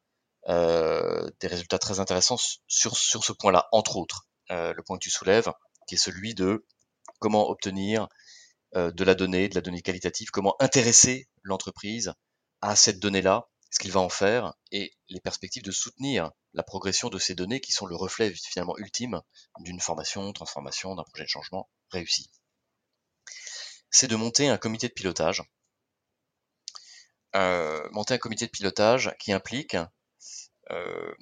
[0.47, 4.29] des résultats très intéressants sur, sur ce point-là, entre autres.
[4.51, 5.51] le point que tu soulèves,
[5.89, 6.67] qui est celui de
[7.19, 8.09] comment obtenir
[8.75, 12.13] de la donnée, de la donnée qualitative, comment intéresser l'entreprise
[12.61, 17.09] à cette donnée-là, ce qu'il va en faire et les perspectives de soutenir la progression
[17.09, 19.21] de ces données qui sont le reflet finalement ultime
[19.61, 22.31] d'une formation, transformation, d'un projet de changement réussi.
[23.91, 25.43] C'est de monter un comité de pilotage.
[27.35, 29.77] Euh, monter un comité de pilotage qui implique,
[30.71, 31.15] euh,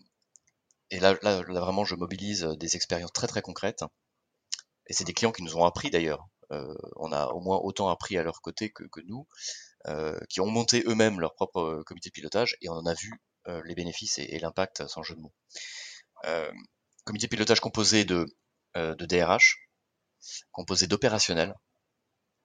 [0.91, 3.83] et là, vraiment je mobilise des expériences très très concrètes,
[4.87, 7.89] et c'est des clients qui nous ont appris d'ailleurs, euh, on a au moins autant
[7.89, 9.27] appris à leur côté que, nous,
[10.29, 13.21] qui ont monté eux-mêmes leur propre euh, comité de pilotage et on en a vu
[13.49, 15.35] euh, les bénéfices et, l'impact sans jeu de mots.
[17.05, 18.27] comité de pilotage composé de,
[18.75, 19.59] de DRH,
[20.53, 21.55] composé d'opérationnels,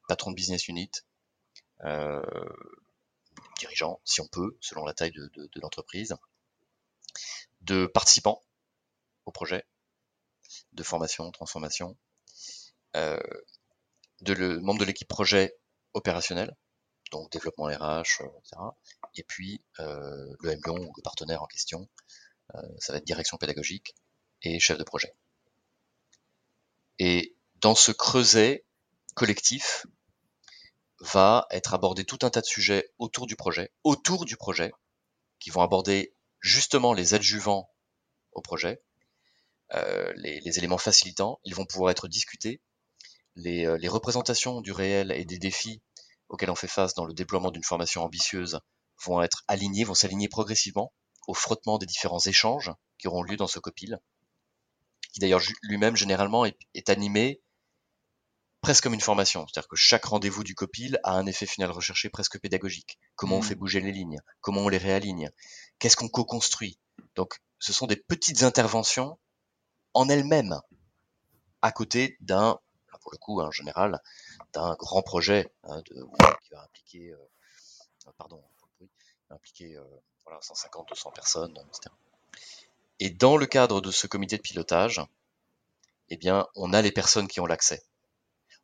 [0.08, 0.92] patron de business unit,
[1.86, 2.22] euh,
[3.60, 6.16] dirigeant, si on peut, selon la taille de, de, l'entreprise,
[7.62, 8.44] de participants
[9.26, 9.66] au projet,
[10.74, 11.98] de formation, transformation,
[12.96, 13.20] euh,
[14.22, 15.56] de le de l'équipe projet
[15.94, 16.56] opérationnel,
[17.12, 18.58] donc développement RH, etc.
[18.58, 18.72] Euh,
[19.16, 21.88] et puis euh, le MLion ou le partenaire en question,
[22.56, 23.96] euh, ça va être direction pédagogique
[24.42, 25.14] et chef de projet.
[27.00, 28.66] Et dans ce creuset
[29.16, 29.86] collectif
[31.00, 34.72] va être abordé tout un tas de sujets autour du projet, autour du projet,
[35.40, 37.72] qui vont aborder justement les adjuvants
[38.34, 38.82] au projet,
[39.74, 42.62] euh, les, les, éléments facilitants, ils vont pouvoir être discutés,
[43.36, 45.82] les, les représentations du réel et des défis
[46.30, 48.60] auxquels on fait face dans le déploiement d'une formation ambitieuse
[49.04, 50.94] vont être alignés, vont s'aligner progressivement
[51.28, 54.00] au frottement des différents échanges qui auront lieu dans ce copil,
[55.14, 57.42] qui d'ailleurs lui-même généralement est, animé
[58.62, 62.10] presque comme une formation, c'est-à-dire que chaque rendez-vous du copil a un effet final recherché
[62.10, 63.00] presque pédagogique.
[63.16, 63.44] Comment on mmh.
[63.44, 65.30] fait bouger les lignes, comment on les réaligne,
[65.80, 66.78] qu'est-ce qu'on co-construit?
[67.16, 69.18] Donc ce sont des petites interventions
[69.94, 70.60] en elles-mêmes,
[71.62, 72.60] à côté d'un
[73.02, 74.02] pour le coup, hein, en général,
[74.54, 76.06] d'un grand projet hein, de,
[76.44, 77.16] qui va impliquer,
[78.18, 78.42] pardon,
[79.30, 79.78] impliquer
[80.42, 81.94] 150, 200 personnes, etc.
[83.00, 85.02] Et dans le cadre de ce comité de pilotage,
[86.10, 87.84] eh bien, on a les personnes qui ont l'accès.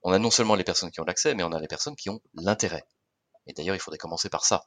[0.03, 2.09] On a non seulement les personnes qui ont l'accès, mais on a les personnes qui
[2.09, 2.85] ont l'intérêt.
[3.47, 4.65] Et d'ailleurs, il faudrait commencer par ça.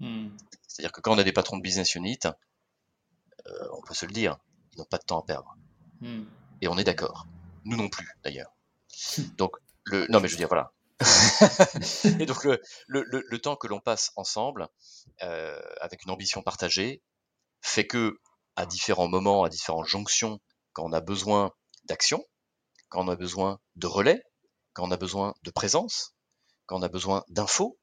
[0.00, 0.28] Hmm.
[0.66, 4.12] C'est-à-dire que quand on a des patrons de business unit, euh, on peut se le
[4.12, 4.38] dire,
[4.72, 5.56] ils n'ont pas de temps à perdre.
[6.00, 6.24] Hmm.
[6.60, 7.26] Et on est d'accord.
[7.64, 8.52] Nous non plus, d'ailleurs.
[9.36, 9.56] Donc,
[9.90, 10.72] le, non, mais je veux dire, voilà.
[12.20, 14.68] et donc, le, le, le temps que l'on passe ensemble,
[15.22, 17.02] euh, avec une ambition partagée,
[17.62, 18.18] fait que,
[18.56, 20.40] à différents moments, à différentes jonctions,
[20.72, 21.52] quand on a besoin
[21.84, 22.24] d'action,
[22.88, 24.22] quand on a besoin de relais,
[24.72, 26.14] quand on a besoin de présence,
[26.66, 27.78] quand on a besoin d'infos,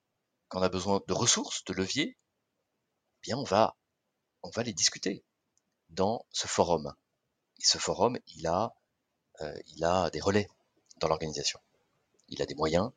[0.47, 3.75] quand on a besoin de ressources, de leviers, eh bien on va,
[4.43, 5.23] on va les discuter
[5.89, 6.93] dans ce forum.
[7.57, 8.73] Et ce forum, il a,
[9.41, 10.47] euh, il a des relais
[10.97, 11.59] dans l'organisation.
[12.29, 12.91] Il a des moyens.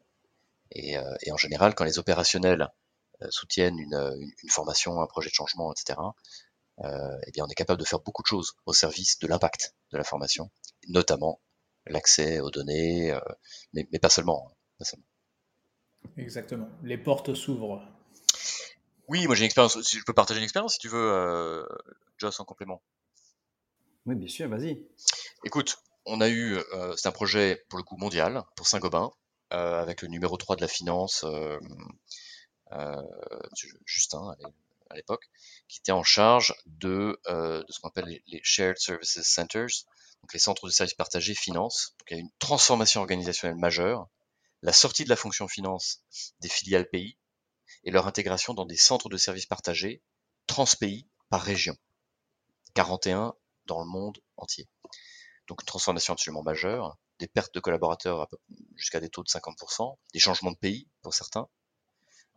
[0.72, 2.68] Et, euh, et, en général, quand les opérationnels
[3.22, 5.99] euh, soutiennent une, une, une, formation, un projet de changement, etc.,
[7.26, 9.99] eh bien on est capable de faire beaucoup de choses au service de l'impact de
[9.99, 10.49] la formation,
[10.87, 11.41] notamment
[11.87, 13.18] l'accès aux données,
[13.72, 14.47] mais, mais, pas seulement.
[14.49, 15.07] Hein, pas seulement.
[16.16, 16.68] Exactement.
[16.85, 17.83] Les portes s'ouvrent.
[19.09, 19.79] Oui, moi j'ai une expérience.
[19.91, 21.66] Je peux partager une expérience si tu veux, euh,
[22.18, 22.83] Joss, en complément.
[24.07, 24.87] Oui, bien sûr, vas-y.
[25.45, 25.79] Écoute,
[26.09, 29.11] on a eu, euh, c'est un projet pour le coup mondial, pour Saint-Gobain,
[29.53, 31.59] euh, avec le numéro 3 de la finance, euh,
[33.87, 34.35] Justin
[34.91, 35.29] à l'époque,
[35.69, 39.85] qui était en charge de, de ce qu'on appelle les, les, Shared Services Centers,
[40.23, 41.95] donc les centres de services partagés finance.
[41.99, 44.09] Donc il y a une transformation organisationnelle majeure
[44.63, 46.03] la sortie de la fonction finance
[46.41, 47.17] des filiales pays
[47.85, 50.03] et leur intégration dans des centres de services partagés
[50.47, 51.77] transpays par région.
[52.75, 53.35] 41
[53.67, 54.69] dans le monde entier.
[55.49, 58.28] Donc une transformation absolument majeure, des pertes de collaborateurs
[58.76, 61.49] jusqu'à des taux de 50%, des changements de pays pour certains,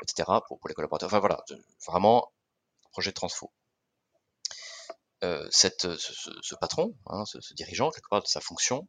[0.01, 0.29] etc.
[0.47, 1.07] pour, les collaborateurs.
[1.07, 1.43] Enfin voilà,
[1.85, 2.31] vraiment
[2.91, 3.51] projet de transfo.
[5.23, 8.87] Euh, cette, ce, patron, hein, ce, dirigeant, quelque part de sa fonction,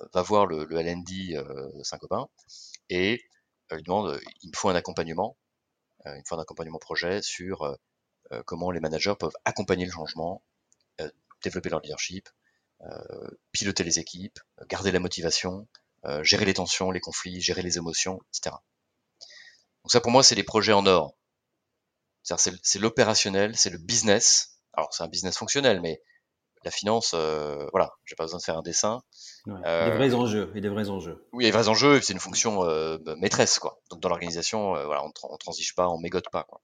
[0.00, 2.28] euh, va voir le, le LND euh, Saint-Gobain
[2.88, 3.22] et
[3.70, 5.36] lui demande, il me faut un accompagnement,
[6.06, 7.76] il me faut un accompagnement projet sur
[8.44, 10.40] comment les managers peuvent accompagner le changement,
[11.42, 12.28] développer leur leadership,
[13.52, 15.66] piloter les équipes, garder la motivation,
[16.22, 18.56] gérer les tensions, les conflits, gérer les émotions, etc.
[19.82, 21.14] Donc ça pour moi c'est les projets en or.
[22.22, 24.58] C'est l'opérationnel, c'est le business.
[24.72, 26.02] Alors c'est un business fonctionnel, mais
[26.66, 29.00] la finance, euh, voilà, j'ai pas besoin de faire un dessin.
[29.46, 31.24] Ouais, des vrais euh, enjeux, et des vrais enjeux.
[31.32, 33.80] Oui, des vrais enjeux, c'est une fonction euh, maîtresse, quoi.
[33.90, 36.60] Donc dans l'organisation, euh, voilà, on, on, transige pas, on mégote pas, quoi.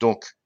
[0.00, 0.36] Donc,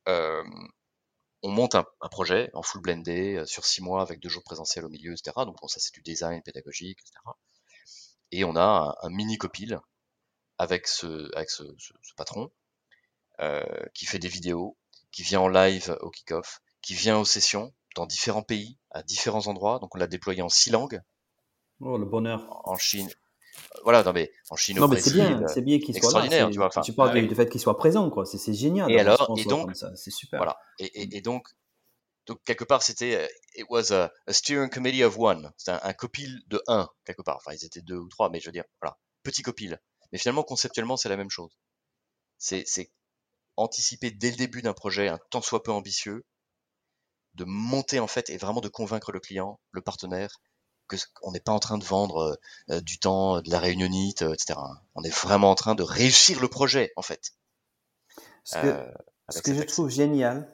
[1.42, 4.84] on monte un, un, projet en full blendé sur six mois avec deux jours présentiels
[4.84, 5.32] au milieu, etc.
[5.38, 7.18] Donc bon, ça c'est du design pédagogique, etc.
[8.32, 9.80] Et on a un, un mini copil
[10.58, 12.50] avec ce, avec ce, ce, ce patron
[13.94, 14.76] qui fait des vidéos,
[15.12, 19.46] qui vient en live au kick-off, qui vient aux sessions, dans différents pays, à différents
[19.46, 19.78] endroits.
[19.78, 21.00] Donc on l'a déployé en six langues.
[21.80, 22.60] Oh, le bonheur.
[22.64, 23.08] En Chine.
[23.84, 26.50] Voilà, non mais en Chine, non, mais c'est bien, c'est bien qu'il soit là.
[26.50, 28.24] Tu, vois, tu parles du fait qu'il soit présent, quoi.
[28.26, 28.90] C'est génial.
[28.90, 30.38] Et alors, et donc, c'est super.
[30.38, 30.58] Voilà.
[30.78, 31.48] Et, et, et, donc,
[32.26, 35.50] donc quelque part, c'était, euh, it was a, steering committee of one.
[35.56, 37.36] C'était un, un, copil de un quelque part.
[37.36, 39.80] Enfin, ils étaient deux ou trois, mais je veux dire, voilà, petit copil.
[40.12, 41.56] Mais finalement, conceptuellement, c'est la même chose.
[42.38, 42.90] C'est, c'est
[43.56, 46.24] anticiper dès le début d'un projet un tant soit peu ambitieux,
[47.34, 50.40] de monter en fait et vraiment de convaincre le client, le partenaire,
[50.88, 52.34] que on n'est pas en train de vendre euh,
[52.70, 54.58] euh, du temps, de la réunionite, euh, etc.
[54.94, 57.32] On est vraiment en train de réussir le projet en fait.
[58.44, 58.74] Ce que,
[59.28, 60.48] ce que je trouve génial,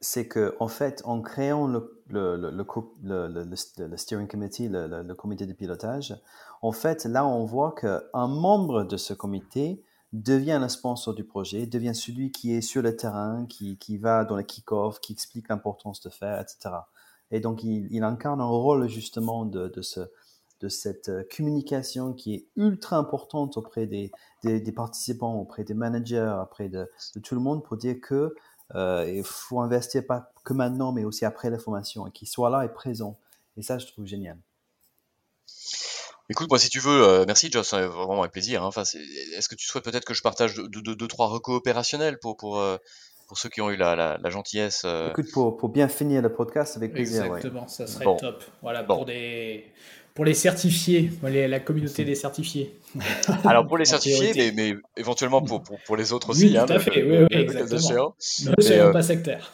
[0.00, 2.50] c'est que en fait, en créant le, le, le,
[3.02, 6.18] le, le steering committee, le, comité de pilotage,
[6.62, 11.66] en fait, là, on voit qu'un membre de ce comité devient le sponsor du projet,
[11.66, 15.48] devient celui qui est sur le terrain, qui, qui va dans les kick-off, qui explique
[15.48, 16.74] l'importance de faire, etc.
[17.30, 20.00] Et donc, il, incarne un rôle justement de, de, ce,
[20.60, 24.10] de cette communication qui est ultra importante auprès des,
[24.74, 26.90] participants, auprès des managers, auprès de,
[27.22, 28.34] tout le monde pour dire que
[28.74, 32.64] euh, faut investir pas que maintenant, mais aussi après la formation, et qu'il soit là
[32.64, 33.18] et présent.
[33.56, 34.38] Et ça, je trouve génial.
[36.28, 38.64] Écoute, moi, si tu veux, euh, merci, Joss, hein, vraiment avec plaisir.
[38.76, 42.76] Est-ce que tu souhaites peut-être que je partage deux, trois recos opérationnels pour, pour, euh,
[43.30, 45.10] pour ceux qui ont eu la, la, la gentillesse euh...
[45.10, 47.26] Écoute, pour, pour bien finir le podcast, avec plaisir.
[47.26, 48.16] Exactement, ça serait bon.
[48.16, 48.42] top.
[48.60, 48.96] Voilà, bon.
[48.96, 49.66] pour, des,
[50.14, 52.76] pour les certifiés, les, la communauté des certifiés.
[53.44, 56.46] Alors, pour les certifiés, mais, mais éventuellement pour, pour, pour les autres aussi.
[56.46, 58.16] Oui, hein, tout à fait, oui, oui, exactement.
[58.46, 59.52] Ne soyons euh, pas sectaires.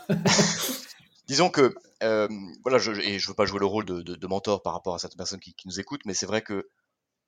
[1.29, 2.29] disons que euh,
[2.63, 4.95] voilà, je, et je veux pas jouer le rôle de, de, de, mentor par rapport
[4.95, 6.67] à certaines personnes qui, qui nous écoutent, mais c'est vrai que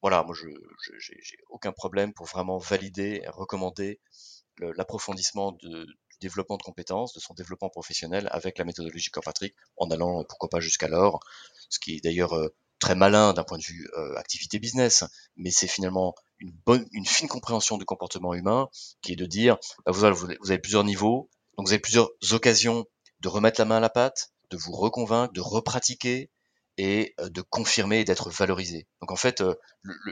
[0.01, 0.49] voilà, moi, je
[0.99, 4.01] j'ai aucun problème pour vraiment valider, recommander
[4.61, 5.85] l'approfondissement du
[6.21, 10.61] développement de compétences, de son développement professionnel avec la méthodologie Kirkpatrick, en allant pourquoi pas
[10.61, 11.21] jusqu'à l'or,
[11.69, 12.49] ce qui est d'ailleurs euh,
[12.79, 15.05] très malin d'un point de vue euh, activité business,
[15.37, 18.69] mais c'est finalement une bonne, une fine compréhension du comportement humain
[19.03, 20.07] qui est de dire, bah, vous,
[20.41, 22.87] vous, avez plusieurs niveaux, donc vous avez plusieurs occasions
[23.21, 26.31] de remettre la main à la pâte, de vous reconvaincre, de repratiquer,
[26.79, 28.87] et euh, de confirmer et d'être valorisé.
[29.01, 29.55] Donc en fait, euh,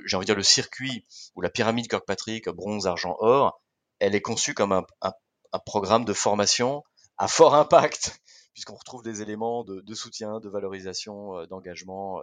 [0.05, 3.63] j'ai envie de dire le circuit ou la pyramide Kirkpatrick, bronze, argent, or,
[4.01, 5.13] elle est conçue comme un, un,
[5.57, 6.83] un programme de formation
[7.19, 8.21] à fort impact,
[8.53, 12.21] puisqu'on retrouve des éléments de, de, soutien, de valorisation, euh, d'engagement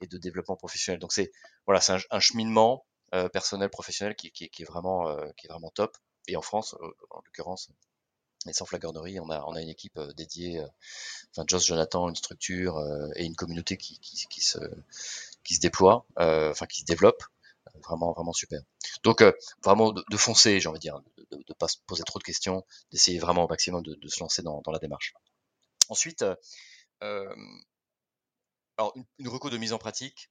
[0.00, 0.98] et de développement professionnel.
[0.98, 1.30] Donc c'est
[1.66, 2.84] voilà, c'est un, cheminement
[3.32, 5.96] personnel, professionnel qui, est vraiment qui est vraiment top.
[6.28, 6.76] Et en France,
[7.10, 7.70] en l'occurrence,
[8.48, 10.66] et sans flagornerie, on a, on a une équipe euh, dédiée, euh,
[11.30, 13.98] enfin Joss Jonathan, une structure euh, et une communauté qui,
[14.40, 14.58] se,
[15.44, 17.22] qui se déploie, enfin qui se développe,
[17.84, 18.60] vraiment vraiment super.
[19.02, 19.22] Donc
[19.62, 21.00] vraiment de, foncer, j'ai envie de dire,
[21.30, 24.20] de ne pas se poser trop de questions, d'essayer vraiment au maximum de, de se
[24.20, 25.14] lancer dans, dans, la démarche.
[25.88, 26.24] Ensuite,
[27.02, 27.34] euh,
[28.76, 30.30] alors une, une reco de mise en pratique,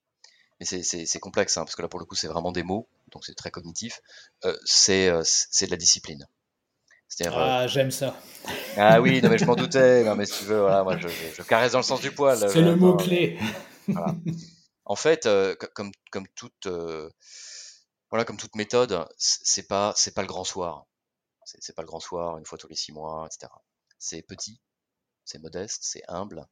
[0.60, 3.26] mais c'est complexe hein, parce que là pour le coup c'est vraiment des mots, donc
[3.26, 4.02] c'est très cognitif.
[4.46, 6.28] Euh, c'est de la discipline.
[7.22, 8.16] Euh, ah, j'aime ça.
[8.78, 10.04] Ah oui, non, mais je m'en doutais.
[10.04, 12.38] Non, mais si tu veux, voilà, moi, je, je, caresse dans le sens du poil.
[12.38, 13.38] C'est le mot-clé.
[13.88, 14.16] Voilà.
[14.86, 17.10] En fait, euh, comme, comme, toute, euh,
[18.10, 20.86] voilà, comme toute méthode, c'est pas, c'est pas le grand soir.
[21.60, 23.52] C'est pas le grand soir, une fois tous les six mois, etc.
[23.98, 24.62] C'est petit,
[25.26, 26.48] c'est modeste, c'est humble,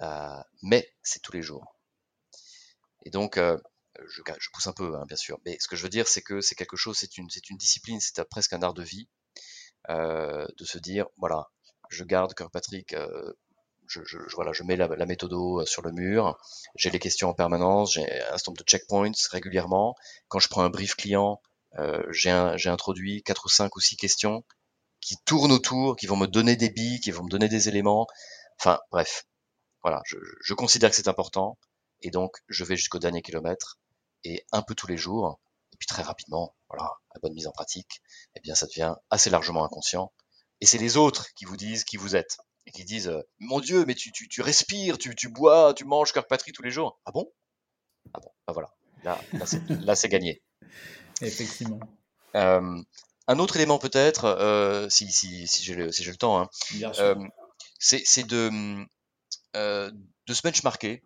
[0.00, 1.76] euh, mais c'est tous les jours.
[3.04, 3.58] Et donc, euh,
[4.06, 4.22] je,
[4.52, 5.38] pousse un peu, hein, bien sûr.
[5.44, 7.26] Mais ce que je veux dire, c'est que c'est quelque chose, c'est une,
[7.58, 9.08] discipline, c'est presque un art de vie
[9.90, 11.50] euh, de se dire voilà,
[11.90, 12.94] je garde Kirkpatrick,
[13.86, 16.38] je, je, voilà, je mets la, la sur le mur,
[16.76, 19.94] j'ai les questions en permanence, j'ai un certain nombre de checkpoints régulièrement.
[20.28, 21.40] Quand je prends un brief client,
[22.10, 22.30] j'ai
[22.68, 24.44] introduit quatre ou cinq ou six questions
[25.00, 28.06] qui tournent autour, qui vont me donner des billes, qui vont me donner des éléments.
[28.58, 29.26] Enfin, bref,
[29.82, 31.58] voilà, je, je considère que c'est important
[32.02, 33.78] et donc je vais jusqu'au dernier kilomètre
[34.24, 35.40] et un peu tous les jours.
[35.72, 38.02] Et puis très rapidement, voilà, la bonne mise en pratique,
[38.36, 40.12] eh bien ça devient assez largement inconscient.
[40.60, 42.38] Et c'est les autres qui vous disent qui vous êtes.
[42.66, 45.84] Et qui disent euh, Mon Dieu, mais tu, tu, tu respires, tu, tu, bois, tu
[45.84, 47.00] manges cœur patrie tous les jours.
[47.04, 47.32] Ah bon?
[48.14, 48.72] Ah bon, bah voilà.
[49.02, 49.20] Là,
[49.68, 50.42] là c'est gagné.
[51.22, 51.80] Effectivement.
[52.34, 52.82] Euh,
[53.28, 56.48] un autre élément peut-être, euh, si, si, si j'ai le, si le temps, hein,
[56.98, 57.14] euh,
[57.78, 58.50] c'est de,
[59.54, 61.02] de se benchmarker,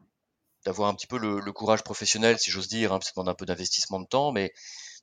[0.64, 3.34] d'avoir un petit peu le, le, courage professionnel, si j'ose dire, hein, ça demande un
[3.34, 4.52] peu d'investissement de temps, mais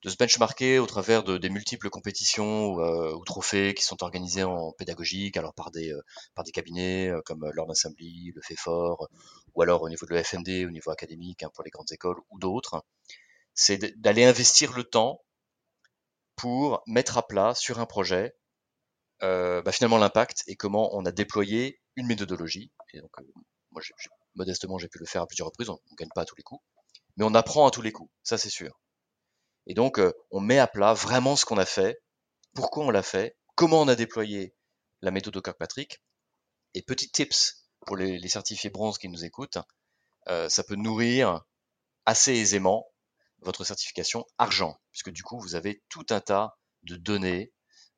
[0.01, 4.43] de se benchmarker au travers de, des multiples compétitions ou, ou, trophées qui sont organisés
[4.43, 5.93] en pédagogique, alors par des,
[6.36, 9.07] par des cabinets comme l'Ordre Assembly, le FEFOR,
[9.53, 12.39] ou alors au niveau de l'EFND, au niveau académique, hein, pour les grandes écoles ou
[12.39, 12.84] d'autres,
[13.54, 15.24] c'est d'aller investir le temps
[16.36, 18.36] pour mettre à plat sur un projet
[19.22, 22.72] euh, bah, finalement l'impact et comment on a déployé une méthodologie.
[22.93, 23.12] Et donc,
[23.72, 23.82] moi,
[24.36, 26.43] modestement, j'ai pu le faire à plusieurs reprises, on ne gagne pas à tous les
[26.43, 26.62] coups,
[27.18, 28.80] mais on apprend à tous les coups, ça c'est sûr.
[29.68, 32.01] Et donc, euh, on met à plat vraiment ce qu'on a fait,
[32.54, 34.54] pourquoi on l'a fait, comment on a déployé
[35.01, 36.01] la méthode de Kirkpatrick.
[36.74, 39.60] Et petit tips pour les, les certifiés bronze qui nous écoutent,
[40.28, 41.43] euh, ça peut nourrir
[42.06, 42.88] assez aisément
[43.44, 47.54] votre certification argent, puisque du coup, vous avez tout un tas de données,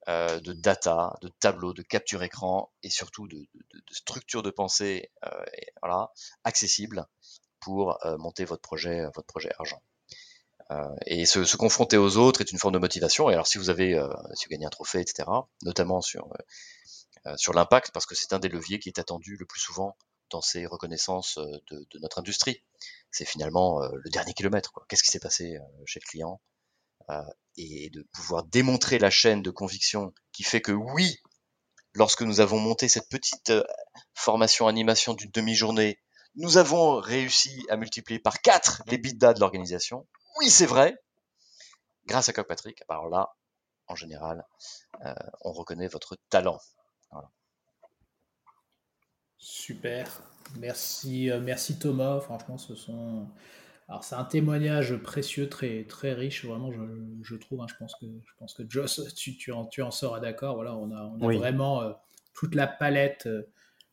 [0.07, 5.09] euh, de data, de tableaux, de capture écran et surtout de, de, structures de pensée
[5.25, 5.45] euh,
[5.81, 6.11] voilà,
[6.43, 7.07] accessibles
[7.59, 9.81] pour euh, monter votre projet, votre projet argent.
[11.05, 13.29] Et se, confronter aux autres est une forme de motivation.
[13.29, 13.91] Et alors, si vous avez,
[14.33, 15.29] si vous gagnez un trophée, etc.,
[15.61, 16.27] notamment sur
[17.35, 19.95] sur l'impact, parce que c'est un des leviers qui est attendu le plus souvent
[20.31, 22.63] dans ces reconnaissances de notre industrie.
[23.15, 24.73] C'est finalement le dernier kilomètre.
[24.89, 26.41] Qu'est-ce qui s'est passé chez le client
[27.55, 31.21] Et de pouvoir démontrer la chaîne de conviction qui fait que oui,
[31.93, 33.53] lorsque nous avons monté cette petite
[34.13, 36.01] formation animation d'une demi-journée,
[36.35, 40.05] nous avons réussi à multiplier par 4 les bidas de l'organisation
[40.37, 41.01] oui, c'est vrai,
[42.05, 43.35] grâce à Kirkpatrick, alors là,
[43.87, 44.45] en général,
[45.05, 46.59] euh, on reconnaît votre talent.
[47.11, 47.31] Voilà.
[49.37, 50.21] Super,
[50.59, 52.19] merci, euh, merci Thomas.
[52.19, 53.27] Franchement, ce sont.
[53.87, 56.81] Alors, c'est un témoignage précieux, très, très riche, vraiment, je,
[57.21, 57.61] je trouve.
[57.61, 60.55] Hein, je, pense que, je pense que Joss, tu, tu, en, tu en seras d'accord.
[60.55, 61.37] Voilà, on a, on a oui.
[61.37, 61.91] vraiment euh,
[62.33, 63.43] toute la palette euh,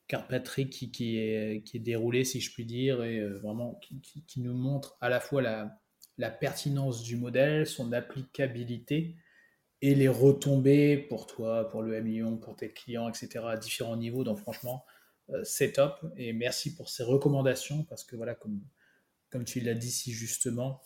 [0.08, 4.00] Kirkpatrick qui, qui, est, qui est déroulée, si je puis dire, et euh, vraiment qui,
[4.00, 5.78] qui, qui, nous montre à la fois la,
[6.18, 9.16] la pertinence du modèle, son applicabilité
[9.80, 13.44] et les retombées pour toi, pour le million, pour tes clients, etc.
[13.48, 14.24] à différents niveaux.
[14.24, 14.84] Donc franchement,
[15.44, 18.60] c'est top et merci pour ces recommandations parce que voilà, comme,
[19.30, 20.82] comme tu l'as dit si justement,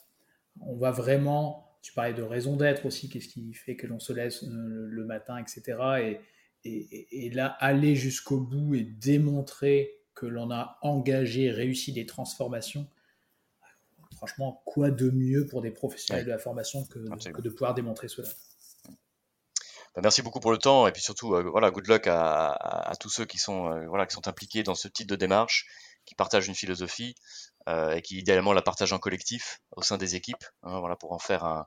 [0.60, 4.12] on va vraiment, tu parlais de raison d'être aussi, qu'est-ce qui fait que l'on se
[4.12, 6.20] laisse euh, le, matin, etc.
[6.64, 12.88] Et, et, là, aller jusqu'au bout et démontrer que l'on a engagé, réussi des transformations,
[14.16, 18.28] franchement, quoi de mieux pour des professionnels de la formation que, de pouvoir démontrer cela?
[20.02, 23.24] Merci beaucoup pour le temps et puis surtout, euh, voilà, good luck à, tous ceux
[23.24, 25.66] qui sont, euh, voilà, qui sont impliqués dans ce type de démarche,
[26.04, 27.14] qui partagent une philosophie
[27.68, 31.12] euh, et qui idéalement la partagent en collectif au sein des équipes, hein, voilà, pour
[31.12, 31.66] en faire un,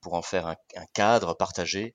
[0.00, 0.56] pour en faire un,
[0.92, 1.94] cadre partagé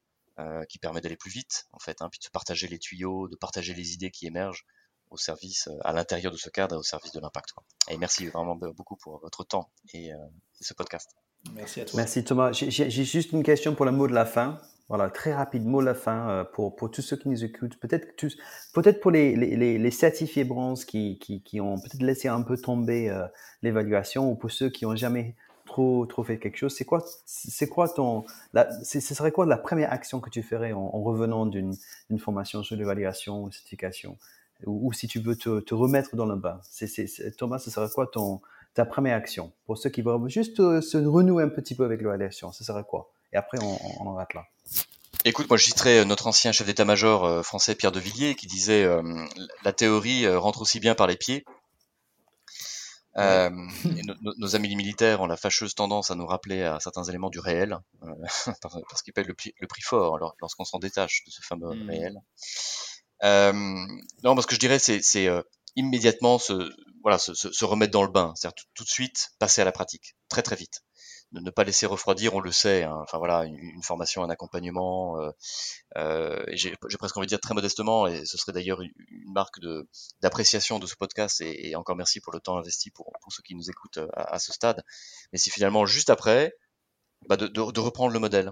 [0.69, 3.36] qui permet d'aller plus vite en fait, hein, puis de se partager les tuyaux, de
[3.36, 4.65] partager les idées qui émergent
[5.09, 7.49] au service, à l'intérieur de ce cadre et au service de l'impact.
[7.89, 10.11] Et merci vraiment beaucoup pour votre temps et,
[10.61, 11.09] ce podcast.
[11.51, 11.97] Merci à toi.
[11.97, 12.53] Merci Thomas.
[12.53, 14.61] J'ai juste une question pour le mot de la fin.
[14.90, 17.78] Voilà, très rapide mot la fin euh, pour, pour tous ceux qui nous écoutent.
[17.80, 18.08] Peut-être
[18.74, 22.58] peut-être pour les, les, les, certifiés bronze qui, qui, qui ont peut-être laissé un peu
[22.58, 23.28] tomber euh,
[23.62, 25.36] l'évaluation ou pour ceux qui ont jamais
[25.66, 26.76] trop, trop fait quelque chose.
[26.76, 27.06] C'est quoi,
[27.72, 28.26] quoi ton,
[28.84, 31.76] ce serait quoi la première action que tu ferais en, revenant d'une
[32.18, 34.18] formation sur l'évaluation ou certification?
[34.66, 36.60] Ou, si tu veux te, te, remettre dans le bain.
[36.64, 38.42] C'est, Thomas, ce serait quoi ton,
[38.74, 39.54] ta première action?
[39.66, 42.84] Pour ceux qui veulent juste euh, se renouer un petit peu avec l'évaluation Ce serait
[42.84, 43.14] quoi?
[43.34, 44.43] Et après, on, on en rate là.
[45.25, 48.47] Écoute, moi je citerai euh, notre ancien chef d'état-major euh, français Pierre de Villiers qui
[48.47, 49.01] disait euh,
[49.63, 51.43] la théorie rentre aussi bien par les pieds.
[53.17, 57.77] nos amis militaires ont la fâcheuse tendance à nous rappeler à certains éléments du réel,
[58.61, 61.89] parce qu'ils payent le, prix fort lorsqu'on s'en détache de ce fameux mmh.
[61.89, 62.15] réel.
[64.23, 65.27] non, moi ce que je dirais, c'est
[65.75, 66.71] immédiatement se,
[67.03, 70.43] voilà, se, remettre dans le bain, c'est-à-dire tout de suite passer à la pratique, très
[70.43, 70.82] très vite
[71.32, 72.84] de ne pas laisser refroidir, on le sait.
[72.84, 72.97] Hein.
[73.03, 75.19] Enfin voilà, une, formation, un accompagnement.
[75.19, 75.32] Euh,
[75.97, 78.91] euh, j'ai presque envie de dire très modestement, et ce serait d'ailleurs une,
[79.25, 79.59] marque
[80.21, 81.41] d'appréciation de ce podcast.
[81.41, 84.39] Et, encore merci pour le temps investi pour, pour ceux qui nous écoutent euh, à,
[84.39, 84.84] ce stade.
[85.32, 86.53] Mais c'est finalement juste après
[87.27, 88.51] bah de, de, de reprendre le modèle,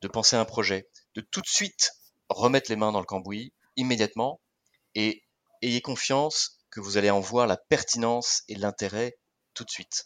[0.00, 1.92] de penser à un projet, de tout de suite
[2.28, 4.40] remettre les mains dans le cambouis immédiatement
[4.94, 5.22] et
[5.62, 9.18] ayez confiance que vous allez en voir la pertinence et l'intérêt
[9.54, 10.04] tout de suite.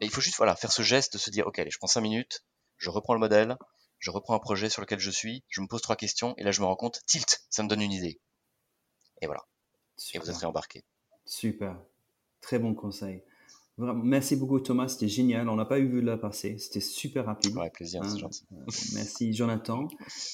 [0.00, 1.86] Et il faut juste voilà, faire ce geste de se dire, ok, allez, je prends
[1.86, 2.44] 5 minutes,
[2.76, 3.56] je reprends le modèle,
[3.98, 6.52] je reprends un projet sur lequel je suis, je me pose trois questions, et là
[6.52, 8.20] je me rends compte, tilt, ça me donne une idée.
[9.22, 9.42] Et voilà.
[10.12, 10.84] Et vous êtes réembarqué.
[11.24, 11.80] Super.
[12.40, 13.22] Très bon conseil.
[13.78, 15.50] Merci beaucoup Thomas, c'était génial.
[15.50, 17.54] On n'a pas eu vu la passer, c'était super rapide.
[17.56, 18.46] Ouais, plaisir, c'est hein, gentil.
[18.52, 19.86] Euh, merci Jonathan.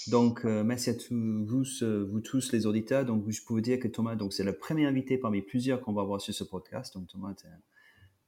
[0.06, 1.64] Donc euh, merci à tous, vous,
[2.08, 3.04] vous, tous les auditeurs.
[3.04, 5.92] Donc je peux vous dire que Thomas, donc c'est le premier invité parmi plusieurs qu'on
[5.92, 6.94] va voir sur ce podcast.
[6.94, 7.34] Donc Thomas,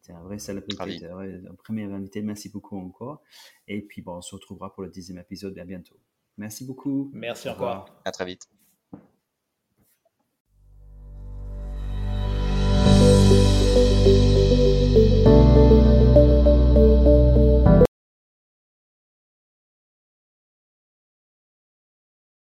[0.04, 2.20] c'est un vrai célébrité, un premier invité.
[2.20, 3.22] Merci beaucoup encore.
[3.66, 5.98] Et puis, bon, on se retrouvera pour le dixième épisode bien bientôt.
[6.36, 7.10] Merci beaucoup.
[7.14, 7.86] Merci encore.
[8.04, 8.46] À très vite.